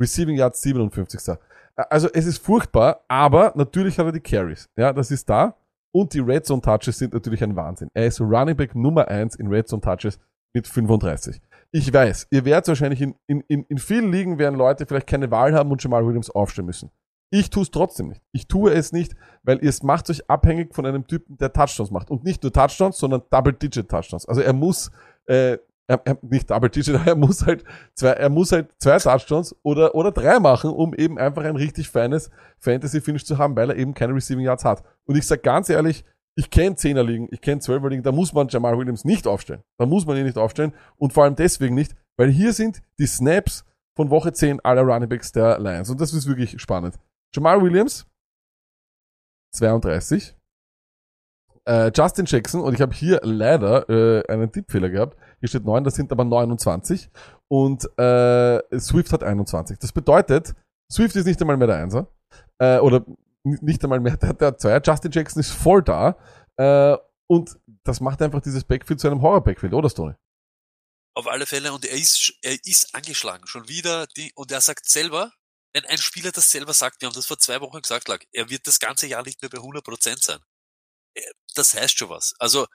Receiving 0.00 0.36
Yards 0.36 0.62
57. 0.62 1.36
Also 1.76 2.08
es 2.10 2.24
ist 2.24 2.42
furchtbar, 2.42 3.04
aber 3.06 3.52
natürlich 3.54 3.98
hat 3.98 4.06
er 4.06 4.12
die 4.12 4.20
Carries. 4.20 4.70
Ja, 4.76 4.94
das 4.94 5.10
ist 5.10 5.28
da. 5.28 5.56
Und 5.92 6.14
die 6.14 6.20
Red 6.20 6.46
Zone 6.46 6.62
Touches 6.62 6.98
sind 6.98 7.12
natürlich 7.12 7.42
ein 7.42 7.54
Wahnsinn. 7.54 7.90
Er 7.94 8.06
ist 8.06 8.20
Running 8.20 8.56
Back 8.56 8.74
Nummer 8.74 9.08
1 9.08 9.36
in 9.36 9.48
Red 9.48 9.68
Zone 9.68 9.82
Touches 9.82 10.18
mit 10.54 10.66
35. 10.66 11.40
Ich 11.70 11.92
weiß, 11.92 12.28
ihr 12.30 12.44
werdet 12.44 12.68
wahrscheinlich 12.68 13.00
in, 13.00 13.14
in, 13.26 13.40
in, 13.48 13.64
in 13.64 13.78
vielen 13.78 14.10
Ligen 14.10 14.38
werden 14.38 14.58
Leute 14.58 14.86
vielleicht 14.86 15.06
keine 15.06 15.30
Wahl 15.30 15.54
haben 15.54 15.70
und 15.70 15.82
Jamal 15.82 16.06
Williams 16.06 16.30
aufstellen 16.30 16.66
müssen. 16.66 16.90
Ich 17.30 17.48
tue 17.48 17.62
es 17.62 17.70
trotzdem 17.70 18.08
nicht. 18.08 18.20
Ich 18.32 18.46
tue 18.46 18.72
es 18.72 18.92
nicht, 18.92 19.14
weil 19.42 19.62
ihr 19.62 19.70
es 19.70 19.82
macht 19.82 20.10
euch 20.10 20.28
abhängig 20.28 20.74
von 20.74 20.84
einem 20.84 21.06
Typen, 21.06 21.38
der 21.38 21.50
Touchdowns 21.50 21.90
macht. 21.90 22.10
Und 22.10 22.24
nicht 22.24 22.42
nur 22.42 22.52
Touchdowns, 22.52 22.98
sondern 22.98 23.22
Double-Digit-Touchdowns. 23.30 24.26
Also 24.26 24.42
er 24.42 24.52
muss, 24.52 24.90
äh, 25.24 25.56
er, 25.88 26.00
er, 26.04 26.18
nicht 26.22 26.50
Double-Digit, 26.50 27.00
er 27.06 27.16
muss 27.16 27.44
halt 27.44 27.64
zwei, 27.94 28.10
er 28.10 28.28
muss 28.28 28.52
halt 28.52 28.70
zwei 28.78 28.98
Touchdowns 28.98 29.56
oder, 29.62 29.94
oder 29.94 30.12
drei 30.12 30.38
machen, 30.40 30.70
um 30.70 30.94
eben 30.94 31.18
einfach 31.18 31.44
ein 31.44 31.56
richtig 31.56 31.88
feines 31.88 32.30
Fantasy-Finish 32.58 33.24
zu 33.24 33.38
haben, 33.38 33.56
weil 33.56 33.70
er 33.70 33.76
eben 33.76 33.94
keine 33.94 34.14
Receiving 34.14 34.44
Yards 34.44 34.64
hat. 34.64 34.82
Und 35.04 35.16
ich 35.16 35.26
sag 35.26 35.42
ganz 35.42 35.68
ehrlich, 35.68 36.04
ich 36.34 36.50
kenne 36.50 36.76
Zehner 36.76 37.04
ligen, 37.04 37.28
ich 37.30 37.40
kenne 37.40 37.60
Zwölfer 37.60 37.90
ligen, 37.90 38.02
da 38.02 38.12
muss 38.12 38.32
man 38.32 38.48
Jamal 38.48 38.78
Williams 38.78 39.04
nicht 39.04 39.26
aufstellen. 39.26 39.62
Da 39.78 39.86
muss 39.86 40.06
man 40.06 40.16
ihn 40.16 40.24
nicht 40.24 40.38
aufstellen. 40.38 40.72
Und 40.96 41.12
vor 41.12 41.24
allem 41.24 41.36
deswegen 41.36 41.74
nicht, 41.74 41.94
weil 42.16 42.30
hier 42.30 42.52
sind 42.52 42.80
die 42.98 43.06
Snaps 43.06 43.64
von 43.94 44.10
Woche 44.10 44.32
10 44.32 44.60
aller 44.60 44.82
Runningbacks 44.82 45.32
der 45.32 45.58
Lions. 45.58 45.90
Und 45.90 46.00
das 46.00 46.14
ist 46.14 46.26
wirklich 46.26 46.60
spannend. 46.60 46.98
Jamal 47.34 47.62
Williams, 47.62 48.06
32. 49.54 50.34
Äh, 51.64 51.92
Justin 51.94 52.26
Jackson, 52.26 52.60
und 52.60 52.74
ich 52.74 52.80
habe 52.80 52.92
hier 52.92 53.20
leider 53.22 53.88
äh, 53.88 54.26
einen 54.26 54.50
Tippfehler 54.50 54.90
gehabt. 54.90 55.16
Hier 55.42 55.48
steht 55.48 55.64
9, 55.64 55.82
das 55.82 55.96
sind 55.96 56.12
aber 56.12 56.24
29. 56.24 57.10
Und 57.48 57.82
äh, 57.98 58.78
Swift 58.78 59.12
hat 59.12 59.24
21. 59.24 59.76
Das 59.80 59.90
bedeutet, 59.90 60.54
Swift 60.90 61.16
ist 61.16 61.26
nicht 61.26 61.40
einmal 61.40 61.56
mehr 61.56 61.66
der 61.66 61.78
Einser. 61.78 62.06
Äh, 62.58 62.78
oder 62.78 63.04
nicht 63.42 63.82
einmal 63.82 63.98
mehr 63.98 64.16
der, 64.16 64.56
Zweier. 64.56 64.80
Justin 64.80 65.10
Jackson 65.10 65.40
ist 65.40 65.50
voll 65.50 65.82
da. 65.82 66.16
Äh, 66.58 66.96
und 67.26 67.58
das 67.82 68.00
macht 68.00 68.22
einfach 68.22 68.40
dieses 68.40 68.62
Backfield 68.62 69.00
zu 69.00 69.08
einem 69.08 69.20
Horror-Backfield, 69.20 69.74
oder 69.74 69.90
Stoney? 69.90 70.14
Auf 71.16 71.26
alle 71.26 71.46
Fälle. 71.46 71.72
Und 71.72 71.86
er 71.86 71.96
ist, 71.96 72.34
er 72.42 72.56
ist 72.64 72.94
angeschlagen. 72.94 73.44
Schon 73.48 73.66
wieder. 73.66 74.06
Die, 74.16 74.32
und 74.36 74.52
er 74.52 74.60
sagt 74.60 74.88
selber, 74.88 75.32
wenn 75.74 75.84
ein 75.86 75.98
Spieler 75.98 76.30
das 76.30 76.52
selber 76.52 76.72
sagt, 76.72 77.00
wir 77.00 77.08
haben 77.08 77.16
das 77.16 77.26
vor 77.26 77.40
zwei 77.40 77.60
Wochen 77.60 77.82
gesagt, 77.82 78.06
lag, 78.06 78.22
er 78.30 78.48
wird 78.48 78.68
das 78.68 78.78
ganze 78.78 79.08
Jahr 79.08 79.24
nicht 79.24 79.42
mehr 79.42 79.50
bei 79.50 79.58
100% 79.58 80.22
sein. 80.22 80.38
Äh, 81.14 81.22
das 81.56 81.74
heißt 81.74 81.98
schon 81.98 82.10
was. 82.10 82.32
Also, 82.38 82.68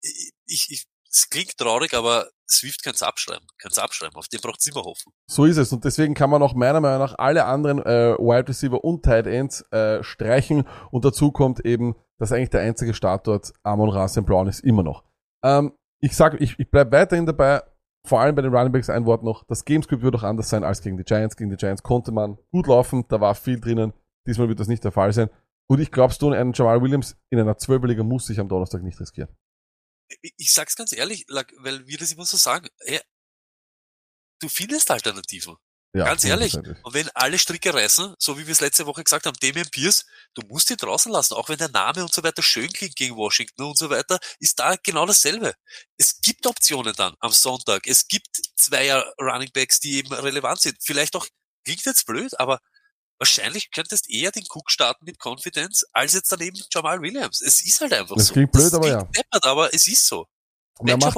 ich, 0.00 0.70
ich, 0.70 0.86
es 1.14 1.30
klingt 1.30 1.56
traurig, 1.56 1.94
aber 1.94 2.26
Swift 2.50 2.82
kann 2.82 2.94
es 2.94 3.02
abschreiben, 3.02 3.46
kann 3.58 3.70
es 3.70 3.78
abschreiben, 3.78 4.16
auf 4.16 4.28
den 4.28 4.40
braucht 4.40 4.60
es 4.60 4.66
immer 4.66 4.82
hoffen. 4.82 5.12
So 5.30 5.44
ist 5.44 5.56
es 5.56 5.72
und 5.72 5.84
deswegen 5.84 6.14
kann 6.14 6.28
man 6.28 6.42
auch 6.42 6.54
meiner 6.54 6.80
Meinung 6.80 6.98
nach 6.98 7.16
alle 7.18 7.44
anderen 7.44 7.78
äh, 7.80 8.16
Wide 8.18 8.48
Receiver 8.48 8.82
und 8.82 9.04
Tight 9.04 9.26
Ends 9.26 9.62
äh, 9.70 10.02
streichen 10.02 10.64
und 10.90 11.04
dazu 11.04 11.30
kommt 11.30 11.64
eben, 11.64 11.94
dass 12.18 12.32
eigentlich 12.32 12.50
der 12.50 12.62
einzige 12.62 12.94
Startort 12.94 13.52
Amon 13.62 13.90
Rasen 13.90 14.24
Brown 14.24 14.48
ist 14.48 14.60
immer 14.60 14.82
noch. 14.82 15.04
Ähm, 15.44 15.72
ich 16.00 16.16
sage, 16.16 16.36
ich, 16.38 16.58
ich 16.58 16.70
bleib 16.70 16.92
weiterhin 16.92 17.26
dabei, 17.26 17.62
vor 18.06 18.20
allem 18.20 18.34
bei 18.34 18.42
den 18.42 18.54
Running 18.54 18.72
Backs 18.72 18.90
ein 18.90 19.06
Wort 19.06 19.22
noch, 19.22 19.44
das 19.44 19.64
Gamescript 19.64 20.02
wird 20.02 20.14
auch 20.16 20.22
anders 20.22 20.50
sein 20.50 20.64
als 20.64 20.82
gegen 20.82 20.96
die 20.96 21.04
Giants. 21.04 21.36
Gegen 21.36 21.50
die 21.50 21.56
Giants 21.56 21.82
konnte 21.82 22.12
man 22.12 22.36
gut 22.50 22.66
laufen, 22.66 23.04
da 23.08 23.20
war 23.20 23.34
viel 23.34 23.58
drinnen. 23.58 23.94
Diesmal 24.26 24.48
wird 24.48 24.60
das 24.60 24.68
nicht 24.68 24.84
der 24.84 24.92
Fall 24.92 25.12
sein. 25.12 25.30
Und 25.66 25.80
ich 25.80 25.90
glaube, 25.90 26.12
du, 26.18 26.30
einen 26.30 26.52
Jamal 26.52 26.82
Williams 26.82 27.16
in 27.30 27.38
einer 27.38 27.56
Zwölferliga 27.56 28.02
muss 28.02 28.26
sich 28.26 28.38
am 28.38 28.48
Donnerstag 28.48 28.82
nicht 28.82 29.00
riskieren. 29.00 29.30
Ich 30.36 30.52
sag's 30.52 30.76
ganz 30.76 30.92
ehrlich, 30.92 31.26
weil 31.28 31.86
wir 31.86 31.98
das 31.98 32.12
immer 32.12 32.26
so 32.26 32.36
sagen, 32.36 32.68
hey, 32.80 33.00
du 34.40 34.48
findest 34.48 34.90
Alternativen. 34.90 35.56
Ja, 35.96 36.06
Ganz 36.06 36.24
ehrlich. 36.24 36.54
Und 36.56 36.92
wenn 36.92 37.08
alle 37.14 37.38
Stricke 37.38 37.72
reißen, 37.72 38.16
so 38.18 38.36
wie 38.36 38.48
wir 38.48 38.52
es 38.52 38.60
letzte 38.60 38.84
Woche 38.84 39.04
gesagt 39.04 39.26
haben, 39.26 39.36
Damian 39.40 39.70
Pierce, 39.70 40.04
du 40.34 40.42
musst 40.48 40.68
ihn 40.70 40.76
draußen 40.76 41.10
lassen, 41.10 41.34
auch 41.34 41.48
wenn 41.48 41.56
der 41.56 41.68
Name 41.68 42.02
und 42.02 42.12
so 42.12 42.24
weiter 42.24 42.42
schön 42.42 42.72
klingt 42.72 42.96
gegen 42.96 43.14
Washington 43.14 43.62
und 43.62 43.78
so 43.78 43.90
weiter, 43.90 44.18
ist 44.40 44.58
da 44.58 44.74
genau 44.82 45.06
dasselbe. 45.06 45.54
Es 45.96 46.20
gibt 46.20 46.46
Optionen 46.48 46.94
dann 46.96 47.14
am 47.20 47.30
Sonntag. 47.30 47.86
Es 47.86 48.08
gibt 48.08 48.26
zweier 48.56 49.04
Running 49.20 49.52
Backs, 49.54 49.78
die 49.78 49.98
eben 49.98 50.12
relevant 50.12 50.60
sind. 50.62 50.76
Vielleicht 50.82 51.14
auch, 51.14 51.28
klingt 51.64 51.86
jetzt 51.86 52.06
blöd, 52.06 52.40
aber 52.40 52.58
wahrscheinlich 53.18 53.70
könntest 53.70 54.10
eher 54.10 54.30
den 54.30 54.44
Cook 54.48 54.70
starten 54.70 55.04
mit 55.04 55.18
Confidence, 55.24 55.86
als 55.92 56.14
jetzt 56.14 56.30
daneben 56.30 56.58
Jamal 56.70 57.00
Williams. 57.00 57.40
Es 57.40 57.64
ist 57.64 57.80
halt 57.80 57.92
einfach 57.92 58.16
das 58.16 58.28
so. 58.28 58.34
Klingt 58.34 58.52
blöd, 58.52 58.66
das 58.66 58.74
aber 58.74 58.86
klingt 58.86 59.02
ja. 59.02 59.22
Deppert, 59.22 59.44
aber 59.46 59.74
es 59.74 59.86
ist 59.86 60.06
so. 60.06 60.26
Er, 60.84 60.96
macht, 60.96 61.16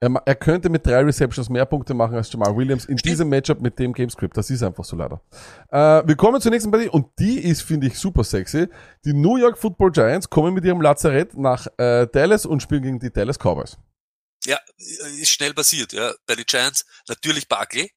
er, 0.00 0.22
er, 0.26 0.34
könnte 0.34 0.68
mit 0.68 0.86
drei 0.86 1.00
Receptions 1.00 1.48
mehr 1.48 1.64
Punkte 1.64 1.94
machen 1.94 2.14
als 2.14 2.30
Jamal 2.30 2.54
Williams 2.54 2.84
in 2.84 2.98
Stimmt. 2.98 3.10
diesem 3.10 3.28
Matchup 3.30 3.60
mit 3.62 3.78
dem 3.78 3.94
Gamescript. 3.94 4.36
Das 4.36 4.50
ist 4.50 4.62
einfach 4.62 4.84
so 4.84 4.96
leider. 4.96 5.22
Äh, 5.70 6.06
wir 6.06 6.14
kommen 6.14 6.42
zur 6.42 6.50
nächsten 6.50 6.70
Partie 6.70 6.90
und 6.90 7.06
die 7.18 7.38
ist, 7.38 7.62
finde 7.62 7.86
ich, 7.86 7.98
super 7.98 8.22
sexy. 8.22 8.68
Die 9.06 9.14
New 9.14 9.38
York 9.38 9.56
Football 9.56 9.92
Giants 9.92 10.28
kommen 10.28 10.52
mit 10.52 10.66
ihrem 10.66 10.82
Lazarett 10.82 11.34
nach 11.38 11.68
äh, 11.78 12.06
Dallas 12.06 12.44
und 12.44 12.62
spielen 12.62 12.82
gegen 12.82 13.00
die 13.00 13.10
Dallas 13.10 13.38
Cowboys. 13.38 13.78
Ja, 14.44 14.58
ist 14.76 15.30
schnell 15.30 15.54
passiert. 15.54 15.94
Ja. 15.94 16.12
Bei 16.26 16.34
den 16.34 16.44
Giants 16.44 16.84
natürlich 17.08 17.48
Barkley 17.48 17.90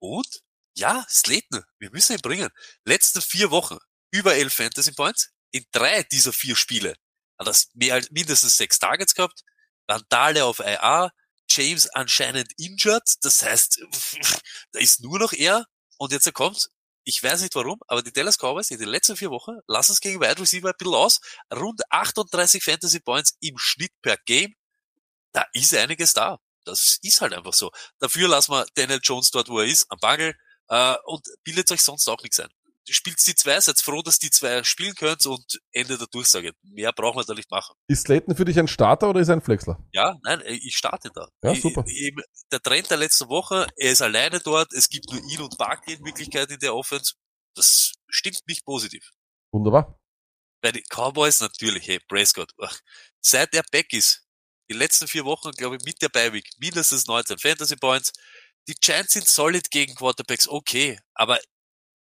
und 0.00 0.42
ja, 0.76 1.04
Slayton. 1.08 1.64
Wir 1.78 1.90
müssen 1.90 2.14
ihn 2.14 2.22
bringen. 2.22 2.50
Letzte 2.84 3.20
vier 3.20 3.50
Wochen 3.50 3.78
über 4.10 4.34
elf 4.34 4.54
Fantasy 4.54 4.92
Points. 4.92 5.30
In 5.52 5.64
drei 5.72 6.02
dieser 6.04 6.32
vier 6.32 6.56
Spiele 6.56 6.94
hat 7.38 7.48
er 7.48 7.54
mehr 7.74 7.94
als 7.94 8.10
mindestens 8.10 8.56
sechs 8.56 8.78
Targets 8.78 9.14
gehabt 9.14 9.42
Randale 9.90 10.44
auf 10.44 10.60
IA, 10.60 11.10
James 11.50 11.88
anscheinend 11.88 12.52
injured, 12.58 13.02
das 13.22 13.42
heißt, 13.42 13.80
da 14.72 14.78
ist 14.78 15.00
nur 15.00 15.18
noch 15.18 15.32
er 15.32 15.66
und 15.98 16.12
jetzt 16.12 16.26
er 16.26 16.32
kommt, 16.32 16.68
ich 17.04 17.22
weiß 17.22 17.42
nicht 17.42 17.54
warum, 17.56 17.80
aber 17.88 18.02
die 18.02 18.12
Dallas 18.12 18.38
Cowboys 18.38 18.70
in 18.70 18.78
den 18.78 18.88
letzten 18.88 19.16
vier 19.16 19.30
Wochen 19.30 19.58
lassen 19.66 19.92
es 19.92 20.00
gegen 20.00 20.20
Wide 20.20 20.40
Receiver 20.40 20.68
ein 20.68 20.74
bisschen 20.78 20.94
aus, 20.94 21.20
rund 21.52 21.80
38 21.90 22.62
Fantasy 22.62 23.00
Points 23.00 23.36
im 23.40 23.58
Schnitt 23.58 23.92
per 24.00 24.16
Game, 24.26 24.54
da 25.32 25.44
ist 25.52 25.74
einiges 25.74 26.12
da. 26.12 26.38
Das 26.64 26.98
ist 27.02 27.20
halt 27.20 27.32
einfach 27.32 27.54
so. 27.54 27.70
Dafür 27.98 28.28
lassen 28.28 28.52
wir 28.52 28.66
Daniel 28.74 29.00
Jones 29.02 29.30
dort, 29.30 29.48
wo 29.48 29.60
er 29.60 29.66
ist, 29.66 29.86
am 29.90 29.98
Bangel, 29.98 30.36
äh, 30.70 30.94
und 31.04 31.26
bildet 31.44 31.70
euch 31.70 31.82
sonst 31.82 32.08
auch 32.08 32.22
nichts 32.22 32.40
ein 32.40 32.50
spielt 32.88 33.24
die 33.26 33.34
zwei, 33.34 33.60
seid 33.60 33.80
froh, 33.80 34.02
dass 34.02 34.18
die 34.18 34.30
zwei 34.30 34.62
spielen 34.64 34.94
könnt 34.94 35.26
und 35.26 35.60
Ende 35.72 35.98
der 35.98 36.06
Durchsage. 36.08 36.52
Mehr 36.62 36.92
brauchen 36.92 37.18
wir 37.18 37.24
da 37.24 37.34
nicht 37.34 37.50
machen. 37.50 37.74
Ist 37.88 38.02
Slayton 38.02 38.36
für 38.36 38.44
dich 38.44 38.58
ein 38.58 38.68
Starter 38.68 39.10
oder 39.10 39.20
ist 39.20 39.28
er 39.28 39.36
ein 39.36 39.42
Flexler? 39.42 39.78
Ja, 39.92 40.18
nein, 40.22 40.42
ich 40.44 40.76
starte 40.76 41.10
da. 41.14 41.28
Ja, 41.42 41.54
super. 41.54 41.84
Ich, 41.86 42.14
der 42.50 42.60
Trend 42.60 42.90
der 42.90 42.98
letzten 42.98 43.28
Woche, 43.28 43.66
er 43.76 43.92
ist 43.92 44.02
alleine 44.02 44.40
dort, 44.40 44.72
es 44.72 44.88
gibt 44.88 45.10
nur 45.10 45.22
ihn 45.22 45.40
und 45.40 45.56
Barkley 45.58 45.94
in 45.94 46.04
Wirklichkeit 46.04 46.50
in 46.50 46.58
der 46.58 46.74
Offense. 46.74 47.14
Das 47.54 47.92
stimmt 48.08 48.40
mich 48.46 48.64
positiv. 48.64 49.10
Wunderbar. 49.52 49.98
Bei 50.62 50.72
den 50.72 50.82
Cowboys 50.88 51.40
natürlich, 51.40 51.88
hey, 51.88 52.00
Prescott. 52.08 52.52
Seit 53.20 53.54
er 53.54 53.62
back 53.70 53.92
ist, 53.92 54.26
die 54.70 54.76
letzten 54.76 55.08
vier 55.08 55.24
Wochen, 55.24 55.50
glaube 55.52 55.76
ich, 55.76 55.84
mit 55.84 56.00
der 56.00 56.10
Beiweek, 56.10 56.48
mindestens 56.58 57.06
19 57.06 57.38
Fantasy 57.38 57.76
Points. 57.76 58.12
Die 58.68 58.74
Giants 58.74 59.14
sind 59.14 59.26
solid 59.26 59.70
gegen 59.70 59.94
Quarterbacks, 59.94 60.48
okay, 60.48 60.98
aber 61.14 61.40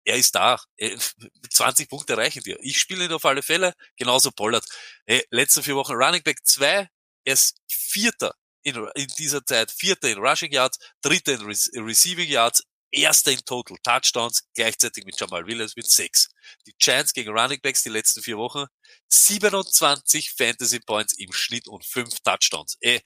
er 0.06 0.18
ist 0.18 0.36
da. 0.36 0.60
20 1.50 1.90
Punkte 1.90 2.18
reichen 2.18 2.44
dir. 2.44 2.58
Ich 2.62 2.80
spiele 2.80 3.06
ihn 3.06 3.14
auf 3.14 3.26
alle 3.26 3.44
Fälle, 3.44 3.74
genauso 3.98 4.32
Pollard. 4.32 4.66
Hey, 5.06 5.26
letzte 5.30 5.64
vier 5.64 5.76
Wochen 5.76 5.94
Running 5.94 6.24
Back 6.24 6.46
2, 6.46 6.90
er 7.26 7.34
ist 7.34 7.58
Vierter 7.68 8.34
in, 8.64 8.76
in 8.96 9.08
dieser 9.18 9.46
Zeit, 9.46 9.72
Vierter 9.72 10.10
in 10.10 10.18
Rushing 10.18 10.52
Yards, 10.52 10.80
Dritter 11.02 11.34
in 11.34 11.42
Re 11.42 11.56
Receiving 11.86 12.28
Yards, 12.28 12.64
Erster 12.92 13.32
in 13.32 13.40
Total 13.46 13.78
Touchdowns, 13.84 14.48
gleichzeitig 14.56 15.06
mit 15.06 15.20
Jamal 15.20 15.46
Williams 15.46 15.76
mit 15.76 15.90
sechs. 15.90 16.30
Die 16.66 16.74
Giants 16.80 17.14
gegen 17.14 17.30
Running 17.38 17.62
Backs 17.62 17.84
die 17.84 17.90
letzten 17.90 18.24
vier 18.24 18.38
Wochen, 18.38 18.66
27 19.10 20.32
Fantasy 20.32 20.80
Points 20.80 21.14
im 21.18 21.32
Schnitt 21.32 21.68
und 21.68 21.86
fünf 21.86 22.20
Touchdowns. 22.22 22.78
Ey, 22.82 23.02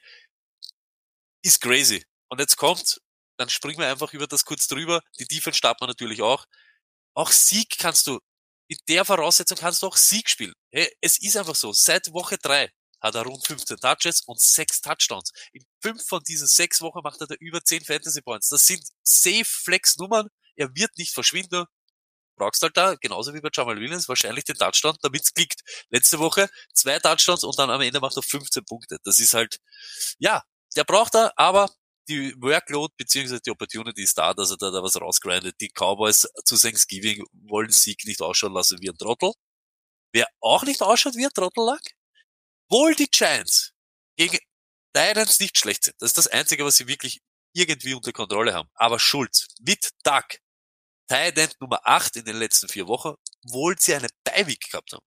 ist 1.42 1.60
crazy. 1.60 2.06
Und 2.30 2.40
jetzt 2.40 2.56
kommt, 2.56 3.02
dann 3.44 3.50
springen 3.50 3.80
wir 3.80 3.90
einfach 3.90 4.14
über 4.14 4.26
das 4.26 4.46
kurz 4.46 4.68
drüber. 4.68 5.02
Die 5.20 5.26
Defense 5.26 5.58
startet 5.58 5.82
man 5.82 5.90
natürlich 5.90 6.22
auch. 6.22 6.46
Auch 7.14 7.30
Sieg 7.32 7.78
kannst 7.78 8.08
du, 8.08 8.20
in 8.70 8.78
der 8.88 9.04
Voraussetzung 9.04 9.58
kannst 9.58 9.84
du 9.84 9.88
auch 9.88 9.98
Sieg 9.98 10.30
spielen. 10.30 10.54
Hey, 10.72 10.90
es 11.02 11.22
ist 11.22 11.36
einfach 11.36 11.56
so. 11.56 11.74
Seit 11.74 12.14
Woche 12.14 12.38
drei 12.38 12.70
hat 13.02 13.16
er 13.16 13.24
rund 13.24 13.46
15 13.46 13.78
Touches 13.78 14.22
und 14.22 14.40
sechs 14.40 14.80
Touchdowns. 14.82 15.32
In 15.52 15.66
fünf 15.82 16.08
von 16.08 16.24
diesen 16.24 16.48
sechs 16.48 16.80
Wochen 16.82 17.02
macht 17.04 17.20
er 17.20 17.28
da 17.28 17.36
über 17.40 17.62
zehn 17.62 17.84
Fantasy 17.84 18.22
Points. 18.22 18.48
Das 18.48 18.66
sind 18.66 18.82
Safe 19.04 19.44
Flex 19.46 19.98
Nummern. 19.98 20.30
Er 20.56 20.74
wird 20.74 20.98
nicht 20.98 21.14
verschwinden. 21.14 21.66
Brauchst 22.38 22.62
halt 22.64 22.78
da, 22.78 22.96
genauso 22.96 23.34
wie 23.34 23.42
bei 23.42 23.50
Jamal 23.54 23.76
Williams, 23.76 24.08
wahrscheinlich 24.08 24.46
den 24.46 24.56
Touchdown, 24.56 24.96
damit's 25.02 25.34
klickt. 25.34 25.62
Letzte 25.90 26.18
Woche 26.20 26.50
zwei 26.74 26.98
Touchdowns 27.00 27.44
und 27.44 27.60
dann 27.60 27.70
am 27.70 27.82
Ende 27.82 28.00
macht 28.00 28.16
er 28.16 28.24
15 28.24 28.64
Punkte. 28.66 28.98
Das 29.04 29.20
ist 29.20 29.34
halt, 29.34 29.60
ja, 30.18 30.42
der 30.76 30.86
braucht 30.86 31.14
er, 31.16 31.34
aber 31.38 31.70
die 32.08 32.34
Workload 32.42 32.94
beziehungsweise 32.98 33.42
die 33.42 33.52
Opportunity 33.52 34.04
ist 34.04 34.18
da, 34.18 34.34
dass 34.34 34.52
er 34.52 34.58
da, 34.58 34.72
da 34.72 34.84
was 34.84 35.00
rausgrindet. 35.00 35.56
Die 35.62 35.70
Cowboys 35.70 36.28
zu 36.46 36.58
Thanksgiving 36.58 37.24
wollen 37.34 37.72
Sieg 37.72 38.06
nicht 38.06 38.22
ausschauen 38.22 38.54
lassen 38.54 38.80
wie 38.82 38.90
ein 38.90 38.98
Trottel. 38.98 39.34
Wer 40.14 40.28
auch 40.42 40.64
nicht 40.64 40.82
ausschaut 40.82 41.16
wie 41.16 41.26
ein 41.26 41.34
Trottel 41.34 41.66
lag, 41.66 41.82
obwohl 42.70 42.96
die 42.96 43.08
Giants 43.08 43.72
gegen 44.18 44.38
Titans 44.94 45.40
nicht 45.40 45.58
schlecht 45.58 45.86
sind. 45.86 45.96
Das 46.00 46.12
ist 46.12 46.18
das 46.18 46.28
Einzige, 46.28 46.66
was 46.66 46.76
sie 46.78 46.88
wirklich 46.88 47.22
irgendwie 47.54 47.94
unter 47.94 48.12
Kontrolle 48.12 48.54
haben. 48.54 48.70
Aber 48.76 49.00
Schulz 49.00 49.48
mit 49.60 49.90
Duck, 50.04 50.38
Titan 51.08 51.50
Nummer 51.60 51.80
8 51.84 52.18
in 52.18 52.26
den 52.26 52.38
letzten 52.38 52.68
vier 52.68 52.88
Wochen, 52.88 53.14
obwohl 53.46 53.78
sie 53.80 53.96
eine 53.96 54.10
Beiweek 54.24 54.72
gehabt 54.72 54.94
haben. 54.94 55.06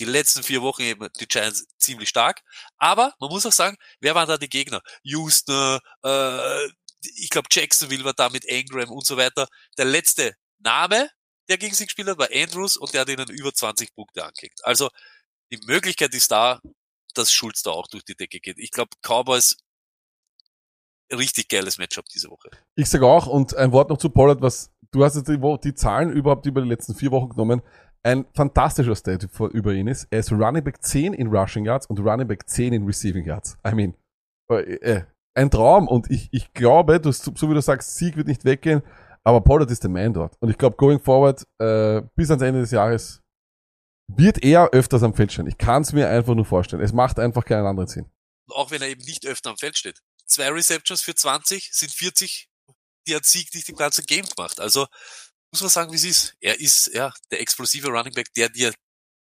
Die 0.00 0.06
letzten 0.06 0.42
vier 0.42 0.62
Wochen 0.62 0.82
eben 0.82 1.08
die 1.20 1.28
Giants 1.28 1.66
ziemlich 1.78 2.08
stark. 2.08 2.40
Aber 2.78 3.14
man 3.20 3.28
muss 3.28 3.44
auch 3.44 3.52
sagen, 3.52 3.76
wer 4.00 4.14
waren 4.14 4.26
da 4.26 4.38
die 4.38 4.48
Gegner? 4.48 4.80
Houston, 5.02 5.78
äh, 6.02 6.66
ich 7.02 7.28
glaube 7.28 7.48
Jacksonville 7.52 8.04
war 8.04 8.14
da 8.14 8.30
mit 8.30 8.46
Engram 8.46 8.90
und 8.90 9.06
so 9.06 9.18
weiter. 9.18 9.46
Der 9.76 9.84
letzte 9.84 10.34
Name, 10.58 11.10
der 11.50 11.58
gegen 11.58 11.74
sie 11.74 11.84
gespielt 11.84 12.08
hat, 12.08 12.18
war 12.18 12.30
Andrews 12.34 12.78
und 12.78 12.94
der 12.94 13.02
hat 13.02 13.10
ihnen 13.10 13.28
über 13.28 13.52
20 13.52 13.94
Punkte 13.94 14.24
angekickt. 14.24 14.64
Also 14.64 14.88
die 15.52 15.60
Möglichkeit 15.66 16.14
ist 16.14 16.30
da, 16.30 16.60
dass 17.14 17.30
Schulz 17.30 17.62
da 17.62 17.72
auch 17.72 17.86
durch 17.86 18.04
die 18.04 18.14
Decke 18.14 18.40
geht. 18.40 18.58
Ich 18.58 18.70
glaube, 18.70 18.90
Cowboys 19.02 19.58
richtig 21.12 21.48
geiles 21.48 21.78
Matchup 21.78 22.06
diese 22.06 22.30
Woche. 22.30 22.50
Ich 22.74 22.88
sage 22.88 23.06
auch, 23.06 23.26
und 23.26 23.54
ein 23.54 23.72
Wort 23.72 23.90
noch 23.90 23.98
zu 23.98 24.10
Pollard, 24.10 24.40
was 24.40 24.70
du 24.92 25.04
hast 25.04 25.16
jetzt 25.16 25.28
die, 25.28 25.40
die, 25.64 25.74
Zahlen 25.74 26.10
überhaupt 26.10 26.46
über 26.46 26.62
die 26.62 26.68
letzten 26.68 26.94
vier 26.94 27.10
Wochen 27.10 27.30
genommen. 27.30 27.62
Ein 28.02 28.24
fantastischer 28.34 28.96
Stat 28.96 29.28
über 29.52 29.72
ihn 29.72 29.86
ist, 29.86 30.06
er 30.10 30.20
ist 30.20 30.32
Running 30.32 30.64
Back 30.64 30.82
10 30.82 31.12
in 31.12 31.26
Rushing 31.26 31.66
Yards 31.66 31.86
und 31.86 31.98
Running 31.98 32.26
Back 32.26 32.48
10 32.48 32.72
in 32.72 32.86
Receiving 32.86 33.26
Yards. 33.26 33.58
I 33.66 33.74
mean, 33.74 33.94
äh, 34.50 34.74
äh, 34.76 35.04
ein 35.34 35.50
Traum 35.50 35.86
und 35.86 36.10
ich, 36.10 36.28
ich 36.32 36.52
glaube, 36.54 36.98
du, 36.98 37.12
so 37.12 37.30
wie 37.50 37.54
du 37.54 37.60
sagst, 37.60 37.96
Sieg 37.96 38.16
wird 38.16 38.26
nicht 38.26 38.44
weggehen, 38.44 38.82
aber 39.22 39.42
Pollard 39.42 39.70
ist 39.70 39.82
der 39.82 39.90
Man 39.90 40.14
dort. 40.14 40.34
Und 40.40 40.48
ich 40.48 40.56
glaube, 40.56 40.76
going 40.76 40.98
forward, 40.98 41.46
äh, 41.58 42.02
bis 42.16 42.30
ans 42.30 42.42
Ende 42.42 42.60
des 42.60 42.70
Jahres 42.70 43.20
wird 44.08 44.42
er 44.42 44.70
öfters 44.70 45.02
am 45.02 45.14
Feld 45.14 45.32
stehen. 45.32 45.46
Ich 45.46 45.58
kann 45.58 45.82
es 45.82 45.92
mir 45.92 46.08
einfach 46.08 46.34
nur 46.34 46.44
vorstellen. 46.44 46.82
Es 46.82 46.92
macht 46.92 47.18
einfach 47.18 47.44
keinen 47.44 47.66
anderen 47.66 47.88
Sinn. 47.88 48.10
Auch 48.48 48.70
wenn 48.70 48.82
er 48.82 48.88
eben 48.88 49.04
nicht 49.04 49.26
öfter 49.26 49.50
am 49.50 49.56
Feld 49.56 49.76
steht. 49.76 50.00
Zwei 50.26 50.48
Receptions 50.50 51.02
für 51.02 51.14
20 51.14 51.70
sind 51.72 51.92
40, 51.92 52.48
die 53.06 53.14
hat 53.14 53.24
Sieg 53.24 53.54
nicht 53.54 53.68
im 53.68 53.76
ganzen 53.76 54.04
Game 54.06 54.24
gemacht. 54.24 54.58
Also 54.58 54.86
muss 55.52 55.60
man 55.60 55.70
sagen, 55.70 55.92
wie 55.92 55.96
es 55.96 56.04
ist. 56.04 56.36
Er 56.40 56.58
ist 56.60 56.90
ja 56.94 57.12
der 57.30 57.40
explosive 57.40 57.88
Running 57.88 58.14
Back, 58.14 58.32
der 58.34 58.48
dir 58.48 58.72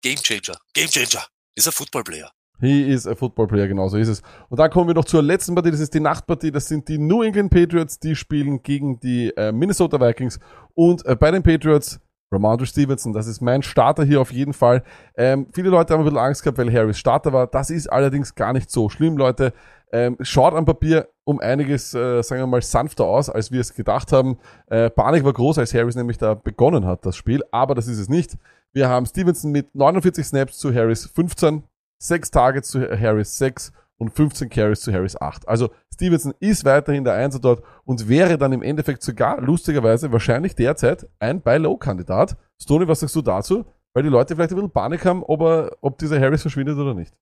Game 0.02 0.16
Changer, 0.16 0.58
Game 0.72 0.88
Changer, 0.88 1.26
ist 1.54 1.66
ein 1.66 1.72
Football 1.72 2.04
Player. 2.04 2.30
He 2.58 2.90
is 2.90 3.06
a 3.06 3.14
Football 3.14 3.48
Player, 3.48 3.68
genau 3.68 3.88
so 3.88 3.98
ist 3.98 4.08
es. 4.08 4.22
Und 4.48 4.58
dann 4.58 4.70
kommen 4.70 4.88
wir 4.88 4.94
noch 4.94 5.04
zur 5.04 5.22
letzten 5.22 5.54
Partie, 5.54 5.70
das 5.70 5.80
ist 5.80 5.92
die 5.92 6.00
Nachtpartie, 6.00 6.50
das 6.50 6.66
sind 6.68 6.88
die 6.88 6.96
New 6.96 7.22
England 7.22 7.50
Patriots, 7.50 7.98
die 7.98 8.16
spielen 8.16 8.62
gegen 8.62 8.98
die 8.98 9.28
äh, 9.36 9.52
Minnesota 9.52 10.00
Vikings 10.00 10.38
und 10.74 11.04
äh, 11.04 11.16
bei 11.16 11.30
den 11.30 11.42
Patriots 11.42 12.00
Ramondre 12.32 12.66
Stevenson, 12.66 13.12
das 13.12 13.26
ist 13.26 13.40
mein 13.40 13.62
Starter 13.62 14.04
hier 14.04 14.20
auf 14.20 14.32
jeden 14.32 14.52
Fall. 14.52 14.82
Ähm, 15.16 15.46
viele 15.52 15.70
Leute 15.70 15.94
haben 15.94 16.00
ein 16.00 16.04
bisschen 16.04 16.18
Angst 16.18 16.42
gehabt, 16.42 16.58
weil 16.58 16.72
Harris 16.72 16.98
Starter 16.98 17.32
war. 17.32 17.46
Das 17.46 17.70
ist 17.70 17.86
allerdings 17.86 18.34
gar 18.34 18.52
nicht 18.52 18.70
so 18.70 18.88
schlimm, 18.88 19.16
Leute. 19.16 19.52
Ähm, 19.92 20.16
schaut 20.20 20.54
am 20.54 20.64
Papier 20.64 21.08
um 21.24 21.38
einiges, 21.40 21.94
äh, 21.94 22.22
sagen 22.22 22.42
wir 22.42 22.46
mal, 22.46 22.62
sanfter 22.62 23.04
aus, 23.04 23.30
als 23.30 23.52
wir 23.52 23.60
es 23.60 23.74
gedacht 23.74 24.12
haben. 24.12 24.38
Äh, 24.66 24.90
Panik 24.90 25.24
war 25.24 25.32
groß, 25.32 25.58
als 25.58 25.72
Harris 25.74 25.94
nämlich 25.94 26.18
da 26.18 26.34
begonnen 26.34 26.84
hat, 26.84 27.06
das 27.06 27.16
Spiel. 27.16 27.42
Aber 27.52 27.74
das 27.74 27.86
ist 27.86 27.98
es 27.98 28.08
nicht. 28.08 28.36
Wir 28.72 28.88
haben 28.88 29.06
Stevenson 29.06 29.52
mit 29.52 29.74
49 29.74 30.26
Snaps 30.26 30.58
zu 30.58 30.74
Harris 30.74 31.06
15, 31.06 31.62
6 31.98 32.30
Targets 32.30 32.68
zu 32.68 32.80
Harris 32.80 33.38
6 33.38 33.72
und 33.98 34.14
15 34.14 34.48
Carries 34.48 34.80
zu 34.80 34.92
Harris 34.92 35.20
8. 35.20 35.48
Also 35.48 35.70
Stevenson 35.92 36.34
ist 36.40 36.64
weiterhin 36.64 37.04
der 37.04 37.14
Einser 37.14 37.38
dort 37.38 37.64
und 37.84 38.08
wäre 38.08 38.38
dann 38.38 38.52
im 38.52 38.62
Endeffekt 38.62 39.02
sogar 39.02 39.40
lustigerweise 39.40 40.12
wahrscheinlich 40.12 40.54
derzeit 40.54 41.06
ein 41.18 41.40
Buy-Low-Kandidat. 41.40 42.36
Stoney, 42.60 42.86
was 42.86 43.00
sagst 43.00 43.16
du 43.16 43.22
dazu? 43.22 43.64
Weil 43.94 44.02
die 44.02 44.10
Leute 44.10 44.34
vielleicht 44.34 44.50
ein 44.50 44.56
bisschen 44.56 44.72
Panik 44.72 45.04
haben, 45.06 45.22
ob, 45.22 45.40
er, 45.40 45.76
ob 45.80 45.98
dieser 45.98 46.20
Harris 46.20 46.42
verschwindet 46.42 46.76
oder 46.76 46.92
nicht. 46.94 47.14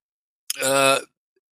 Äh, 0.57 0.99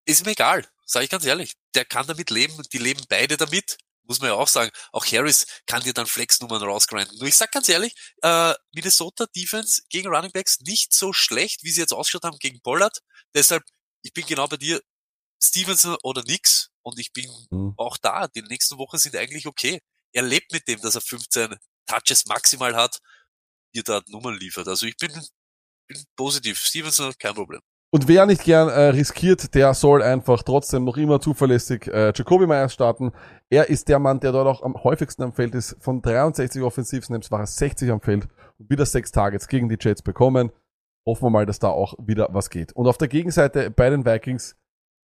ist 0.05 0.25
mir 0.27 0.33
egal, 0.33 0.65
sage 0.85 1.05
ich 1.05 1.11
ganz 1.11 1.25
ehrlich. 1.25 1.55
Der 1.75 1.85
kann 1.85 2.07
damit 2.07 2.31
leben, 2.31 2.55
die 2.73 2.79
leben 2.79 3.03
beide 3.09 3.37
damit. 3.37 3.79
Muss 4.05 4.21
man 4.21 4.31
ja 4.31 4.35
auch 4.35 4.49
sagen, 4.49 4.73
auch 4.91 5.07
Harris 5.07 5.47
kann 5.67 5.83
dir 5.83 5.93
dann 5.93 6.07
Flex-Nummern 6.07 6.63
rausgrinden. 6.63 7.17
Nur 7.19 7.29
ich 7.29 7.37
sag 7.37 7.53
ganz 7.53 7.69
ehrlich, 7.69 7.95
äh, 8.23 8.53
Minnesota 8.75 9.27
Defense 9.37 9.83
gegen 9.89 10.09
Running 10.09 10.33
Backs 10.33 10.59
nicht 10.67 10.93
so 10.93 11.13
schlecht, 11.13 11.63
wie 11.63 11.71
sie 11.71 11.81
jetzt 11.81 11.93
ausgeschaut 11.93 12.25
haben 12.25 12.39
gegen 12.41 12.61
Pollard. 12.61 12.99
Deshalb, 13.33 13.63
ich 14.03 14.13
bin 14.13 14.27
genau 14.27 14.49
bei 14.49 14.57
dir, 14.57 14.83
Stevenson 15.43 15.97
oder 16.03 16.23
nix. 16.25 16.71
Und 16.83 16.99
ich 16.99 17.13
bin 17.13 17.31
mhm. 17.51 17.75
auch 17.77 17.97
da. 17.99 18.29
Die 18.29 18.43
nächsten 18.43 18.79
Wochen 18.79 18.99
sind 18.99 19.17
eigentlich 19.17 19.47
okay. 19.47 19.81
Er 20.13 20.23
lebt 20.23 20.53
mit 20.53 20.69
dem, 20.69 20.81
dass 20.81 20.95
er 20.95 21.01
15 21.01 21.57
Touches 21.87 22.27
maximal 22.27 22.77
hat, 22.77 23.01
dir 23.75 23.83
da 23.83 24.03
Nummern 24.09 24.37
liefert. 24.37 24.69
Also 24.69 24.87
ich 24.87 24.97
bin, 24.97 25.11
bin 25.89 26.05
positiv. 26.17 26.59
Stevenson, 26.59 27.13
kein 27.19 27.35
Problem. 27.35 27.61
Und 27.95 28.09
wer 28.09 28.25
nicht 28.25 28.45
gern 28.45 28.71
äh, 28.71 28.85
riskiert, 28.89 29.55
der 29.55 29.75
soll 29.75 30.03
einfach 30.03 30.43
trotzdem 30.43 30.85
noch 30.85 30.97
immer 30.97 31.21
zuverlässig 31.21 31.89
äh, 31.89 32.13
Jacoby 32.15 32.47
Myers 32.47 32.73
starten. 32.73 33.13
Er 33.51 33.69
ist 33.69 33.87
der 33.89 33.99
Mann, 33.99 34.19
der 34.19 34.33
dort 34.33 34.47
auch 34.47 34.63
am 34.63 34.83
häufigsten 34.83 35.23
am 35.23 35.35
Feld 35.35 35.55
ist. 35.55 35.77
Von 35.79 36.01
63 36.01 36.63
Offensivsnaps 36.63 37.31
war 37.31 37.41
er 37.41 37.47
60 37.47 37.91
am 37.91 38.01
Feld 38.01 38.29
und 38.59 38.71
wieder 38.71 38.87
sechs 38.87 39.13
Targets 39.13 39.47
gegen 39.47 39.69
die 39.69 39.77
Jets 39.79 40.01
bekommen. 40.01 40.53
Hoffen 41.05 41.25
wir 41.25 41.31
mal, 41.31 41.45
dass 41.45 41.59
da 41.59 41.69
auch 41.69 41.95
wieder 41.99 42.29
was 42.33 42.49
geht. 42.49 42.73
Und 42.73 42.87
auf 42.87 42.97
der 42.97 43.09
Gegenseite 43.09 43.71
bei 43.71 43.91
den 43.91 44.07
Vikings 44.07 44.57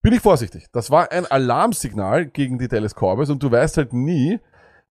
bin 0.08 0.16
ich 0.16 0.22
vorsichtig. 0.22 0.68
Das 0.72 0.90
war 0.90 1.12
ein 1.12 1.26
Alarmsignal 1.26 2.28
gegen 2.28 2.58
die 2.58 2.70
Dallas 2.70 2.96
Cowboys 2.96 3.30
und 3.30 3.44
du 3.44 3.52
weißt 3.52 3.76
halt 3.76 3.92
nie, 3.92 4.40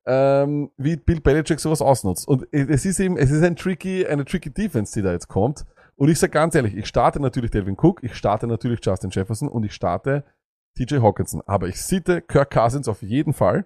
ähm, 0.05 0.71
wie 0.77 0.97
Bill 0.97 1.23
Belichick 1.23 1.59
sowas 1.59 1.81
ausnutzt. 1.81 2.29
Und 2.29 2.47
es 2.53 2.85
ist 2.85 3.01
eben, 3.01 3.17
es 3.17 3.31
ist 3.31 3.43
ein 3.43 3.57
tricky, 3.57 4.07
eine 4.07 4.27
tricky 4.27 4.51
Defense, 4.51 4.93
die 4.93 5.01
da 5.01 5.13
jetzt 5.13 5.29
kommt. 5.29 5.65
Und 5.95 6.11
ich 6.11 6.19
sag 6.19 6.33
ganz 6.33 6.55
ehrlich, 6.55 6.77
ich 6.77 6.85
starte 6.85 7.19
natürlich 7.19 7.51
Delvin 7.51 7.79
Cook, 7.81 8.05
ich 8.05 8.15
starte 8.15 8.47
natürlich 8.47 8.81
Justin 8.85 9.09
Jefferson 9.09 9.49
und 9.49 9.65
ich 9.65 9.73
starte 9.73 10.23
TJ 10.77 10.97
Hawkinson. 10.97 11.41
Aber 11.47 11.67
ich 11.67 11.81
sitte 11.81 12.21
Kirk 12.21 12.51
Cousins 12.51 12.87
auf 12.87 13.01
jeden 13.01 13.33
Fall. 13.33 13.65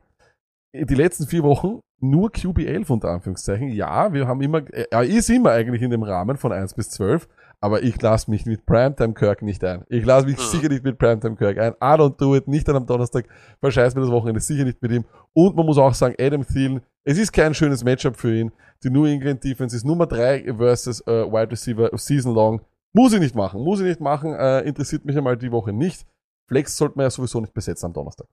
Die 0.72 0.94
letzten 0.94 1.26
vier 1.26 1.42
Wochen 1.42 1.80
nur 1.98 2.30
QB11 2.30 2.92
unter 2.92 3.08
Anführungszeichen. 3.08 3.70
Ja, 3.70 4.12
wir 4.12 4.28
haben 4.28 4.40
immer, 4.40 4.62
er 4.70 5.02
ist 5.02 5.28
immer 5.28 5.50
eigentlich 5.50 5.82
in 5.82 5.90
dem 5.90 6.04
Rahmen 6.04 6.36
von 6.36 6.52
1 6.52 6.74
bis 6.74 6.90
12. 6.90 7.28
Aber 7.62 7.82
ich 7.82 8.00
lasse 8.00 8.30
mich 8.30 8.46
mit 8.46 8.64
Primetime 8.64 9.12
Kirk 9.12 9.42
nicht 9.42 9.62
ein. 9.64 9.84
Ich 9.88 10.04
lasse 10.04 10.26
mich 10.26 10.38
mhm. 10.38 10.42
sicher 10.42 10.68
nicht 10.68 10.82
mit 10.82 10.98
Primetime 10.98 11.36
Kirk 11.36 11.58
ein. 11.58 11.72
I 11.74 11.98
don't 11.98 12.16
do 12.16 12.34
it. 12.34 12.48
Nicht 12.48 12.68
an 12.68 12.76
einem 12.76 12.86
Donnerstag. 12.86 13.26
Verscheiß 13.60 13.94
mir 13.94 14.00
das 14.00 14.10
Wochenende 14.10 14.40
sicher 14.40 14.64
nicht 14.64 14.80
mit 14.80 14.92
ihm. 14.92 15.04
Und 15.34 15.56
man 15.56 15.66
muss 15.66 15.76
auch 15.76 15.92
sagen, 15.92 16.14
Adam 16.18 16.46
Thielen, 16.46 16.80
es 17.04 17.18
ist 17.18 17.32
kein 17.32 17.54
schönes 17.54 17.84
Matchup 17.84 18.16
für 18.16 18.34
ihn. 18.34 18.52
Die 18.82 18.88
New 18.88 19.04
England 19.04 19.44
Defense 19.44 19.76
ist 19.76 19.84
Nummer 19.84 20.06
3 20.06 20.54
versus 20.56 21.00
äh, 21.06 21.30
Wide 21.30 21.50
Receiver 21.50 21.90
Season 21.98 22.34
Long. 22.34 22.62
Muss 22.94 23.12
ich 23.12 23.20
nicht 23.20 23.34
machen. 23.34 23.62
Muss 23.62 23.80
ich 23.80 23.86
nicht 23.86 24.00
machen. 24.00 24.34
Äh, 24.34 24.60
interessiert 24.60 25.04
mich 25.04 25.16
einmal 25.16 25.36
die 25.36 25.52
Woche 25.52 25.72
nicht. 25.72 26.06
Flex 26.48 26.76
sollte 26.76 26.96
man 26.96 27.04
ja 27.04 27.10
sowieso 27.10 27.40
nicht 27.40 27.52
besetzen 27.52 27.86
am 27.86 27.92
Donnerstag. 27.92 28.26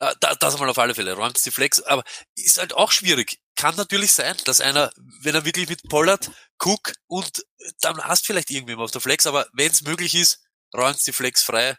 Äh, 0.00 0.12
da, 0.20 0.34
das 0.34 0.58
mal 0.58 0.68
auf 0.68 0.78
alle 0.78 0.94
Fälle, 0.94 1.14
räumt 1.14 1.44
die 1.44 1.50
Flex, 1.50 1.82
aber 1.82 2.02
ist 2.36 2.58
halt 2.58 2.74
auch 2.74 2.90
schwierig. 2.90 3.38
Kann 3.64 3.76
natürlich 3.76 4.12
sein, 4.12 4.36
dass 4.44 4.60
einer, 4.60 4.92
wenn 5.22 5.34
er 5.34 5.46
wirklich 5.46 5.70
mit 5.70 5.88
Pollard, 5.88 6.30
Cook 6.58 6.92
und 7.06 7.46
dann 7.80 7.96
hast 8.04 8.26
vielleicht 8.26 8.50
irgendwem 8.50 8.78
auf 8.78 8.90
der 8.90 9.00
Flex, 9.00 9.26
aber 9.26 9.46
wenn 9.54 9.72
es 9.72 9.80
möglich 9.80 10.14
ist, 10.14 10.42
räumt 10.76 10.98
die 11.06 11.14
Flex 11.14 11.42
frei. 11.42 11.74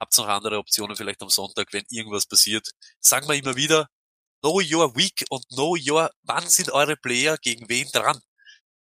Habt 0.00 0.16
noch 0.16 0.28
andere 0.28 0.56
Optionen 0.56 0.96
vielleicht 0.96 1.20
am 1.20 1.28
Sonntag, 1.28 1.74
wenn 1.74 1.84
irgendwas 1.90 2.24
passiert. 2.24 2.70
Sagen 3.00 3.28
wir 3.28 3.34
immer 3.34 3.54
wieder, 3.54 3.88
know 4.40 4.62
your 4.62 4.96
week 4.96 5.26
und 5.28 5.46
know 5.50 5.76
your, 5.76 6.10
wann 6.22 6.48
sind 6.48 6.70
eure 6.70 6.96
Player 6.96 7.36
gegen 7.36 7.68
wen 7.68 7.90
dran. 7.92 8.18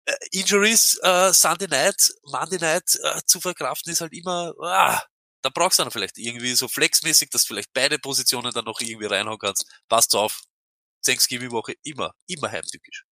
Äh, 0.05 0.15
Injuries, 0.31 1.00
äh, 1.03 1.33
Sunday 1.33 1.67
Night, 1.67 2.13
Monday 2.23 2.59
Night 2.59 2.97
äh, 3.03 3.19
zu 3.25 3.41
verkraften 3.41 3.91
ist 3.91 4.00
halt 4.00 4.13
immer, 4.13 4.53
ah, 4.61 5.03
da 5.41 5.50
brauchst 5.50 5.79
du 5.79 5.83
dann 5.83 5.91
vielleicht 5.91 6.17
irgendwie 6.17 6.55
so 6.55 6.69
flexmäßig, 6.69 7.29
dass 7.29 7.43
du 7.43 7.47
vielleicht 7.47 7.73
beide 7.73 8.00
Positionen 8.00 8.53
dann 8.53 8.63
noch 8.63 8.79
irgendwie 8.79 9.07
reinhauen 9.07 9.38
kannst. 9.38 9.65
Passt 9.89 10.15
auf. 10.15 10.41
Thanksgiving-Woche 11.03 11.74
immer, 11.84 12.13
immer 12.27 12.51
heimtückisch. 12.51 13.05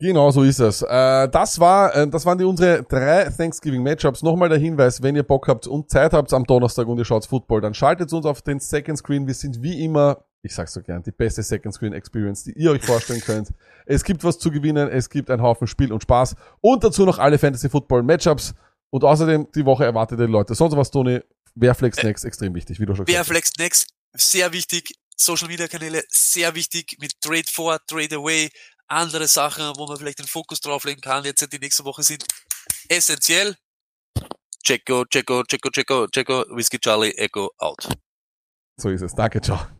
Genau 0.00 0.30
so 0.30 0.44
ist 0.44 0.60
es. 0.60 0.82
Äh, 0.82 1.28
das 1.28 1.58
war, 1.58 1.94
äh, 1.94 2.08
das 2.08 2.24
waren 2.24 2.38
die 2.38 2.44
unsere 2.44 2.84
drei 2.84 3.24
Thanksgiving 3.24 3.82
Matchups. 3.82 4.22
Nochmal 4.22 4.48
der 4.48 4.58
Hinweis, 4.58 5.02
wenn 5.02 5.16
ihr 5.16 5.24
Bock 5.24 5.48
habt 5.48 5.66
und 5.66 5.90
Zeit 5.90 6.12
habt 6.12 6.32
am 6.32 6.44
Donnerstag 6.44 6.86
und 6.86 6.98
ihr 6.98 7.04
schaut 7.04 7.26
Football, 7.26 7.60
dann 7.62 7.74
schaltet 7.74 8.12
uns 8.12 8.24
auf 8.24 8.40
den 8.42 8.60
Second 8.60 8.98
Screen. 8.98 9.26
Wir 9.26 9.34
sind 9.34 9.60
wie 9.60 9.84
immer, 9.84 10.24
ich 10.42 10.54
sag's 10.54 10.72
so 10.72 10.82
gern, 10.82 11.02
die 11.02 11.10
beste 11.10 11.42
Second 11.42 11.74
Screen 11.74 11.92
Experience, 11.92 12.44
die 12.44 12.52
ihr 12.52 12.70
euch 12.70 12.82
vorstellen 12.82 13.20
könnt. 13.20 13.48
Es 13.86 14.04
gibt 14.04 14.22
was 14.22 14.38
zu 14.38 14.52
gewinnen, 14.52 14.88
es 14.88 15.10
gibt 15.10 15.30
einen 15.30 15.42
Haufen 15.42 15.66
Spiel 15.66 15.92
und 15.92 16.04
Spaß 16.04 16.36
und 16.60 16.84
dazu 16.84 17.04
noch 17.04 17.18
alle 17.18 17.36
Fantasy 17.36 17.68
Football 17.68 18.04
Matchups 18.04 18.54
und 18.90 19.02
außerdem 19.02 19.48
die 19.52 19.64
Woche 19.64 19.84
erwartete 19.84 20.26
Leute. 20.26 20.54
Sonst 20.54 20.76
was, 20.76 20.92
Toni, 20.92 21.20
wer 21.56 21.74
flex 21.74 22.00
next 22.04 22.24
extrem 22.24 22.54
wichtig, 22.54 22.78
wie 22.78 22.86
du 22.86 22.94
schon 22.94 23.04
gesagt 23.04 23.18
hast. 23.18 23.28
Wer 23.28 23.34
flex 23.34 23.50
next, 23.58 23.88
sehr 24.14 24.52
wichtig. 24.52 24.94
Social 25.20 25.48
Media 25.48 25.66
Kanäle, 25.68 26.04
sehr 26.10 26.54
wichtig 26.54 26.96
mit 27.00 27.20
Trade 27.20 27.50
for, 27.50 27.78
Trade 27.86 28.16
away, 28.16 28.50
andere 28.86 29.26
Sachen, 29.26 29.76
wo 29.76 29.86
man 29.86 29.98
vielleicht 29.98 30.20
den 30.20 30.26
Fokus 30.26 30.60
drauflegen 30.60 31.00
kann, 31.00 31.24
jetzt 31.24 31.46
die 31.52 31.58
nächste 31.58 31.84
Woche 31.84 32.02
sind 32.02 32.24
essentiell. 32.88 33.56
Checo, 34.64 35.04
Checo, 35.06 35.42
Checo, 35.44 35.70
Checo, 35.70 36.06
Checo, 36.08 36.44
Whiskey 36.50 36.78
Charlie, 36.78 37.12
Echo, 37.12 37.50
out. 37.58 37.88
So 38.76 38.90
ist 38.90 39.02
es. 39.02 39.14
Danke, 39.14 39.40
ciao. 39.40 39.77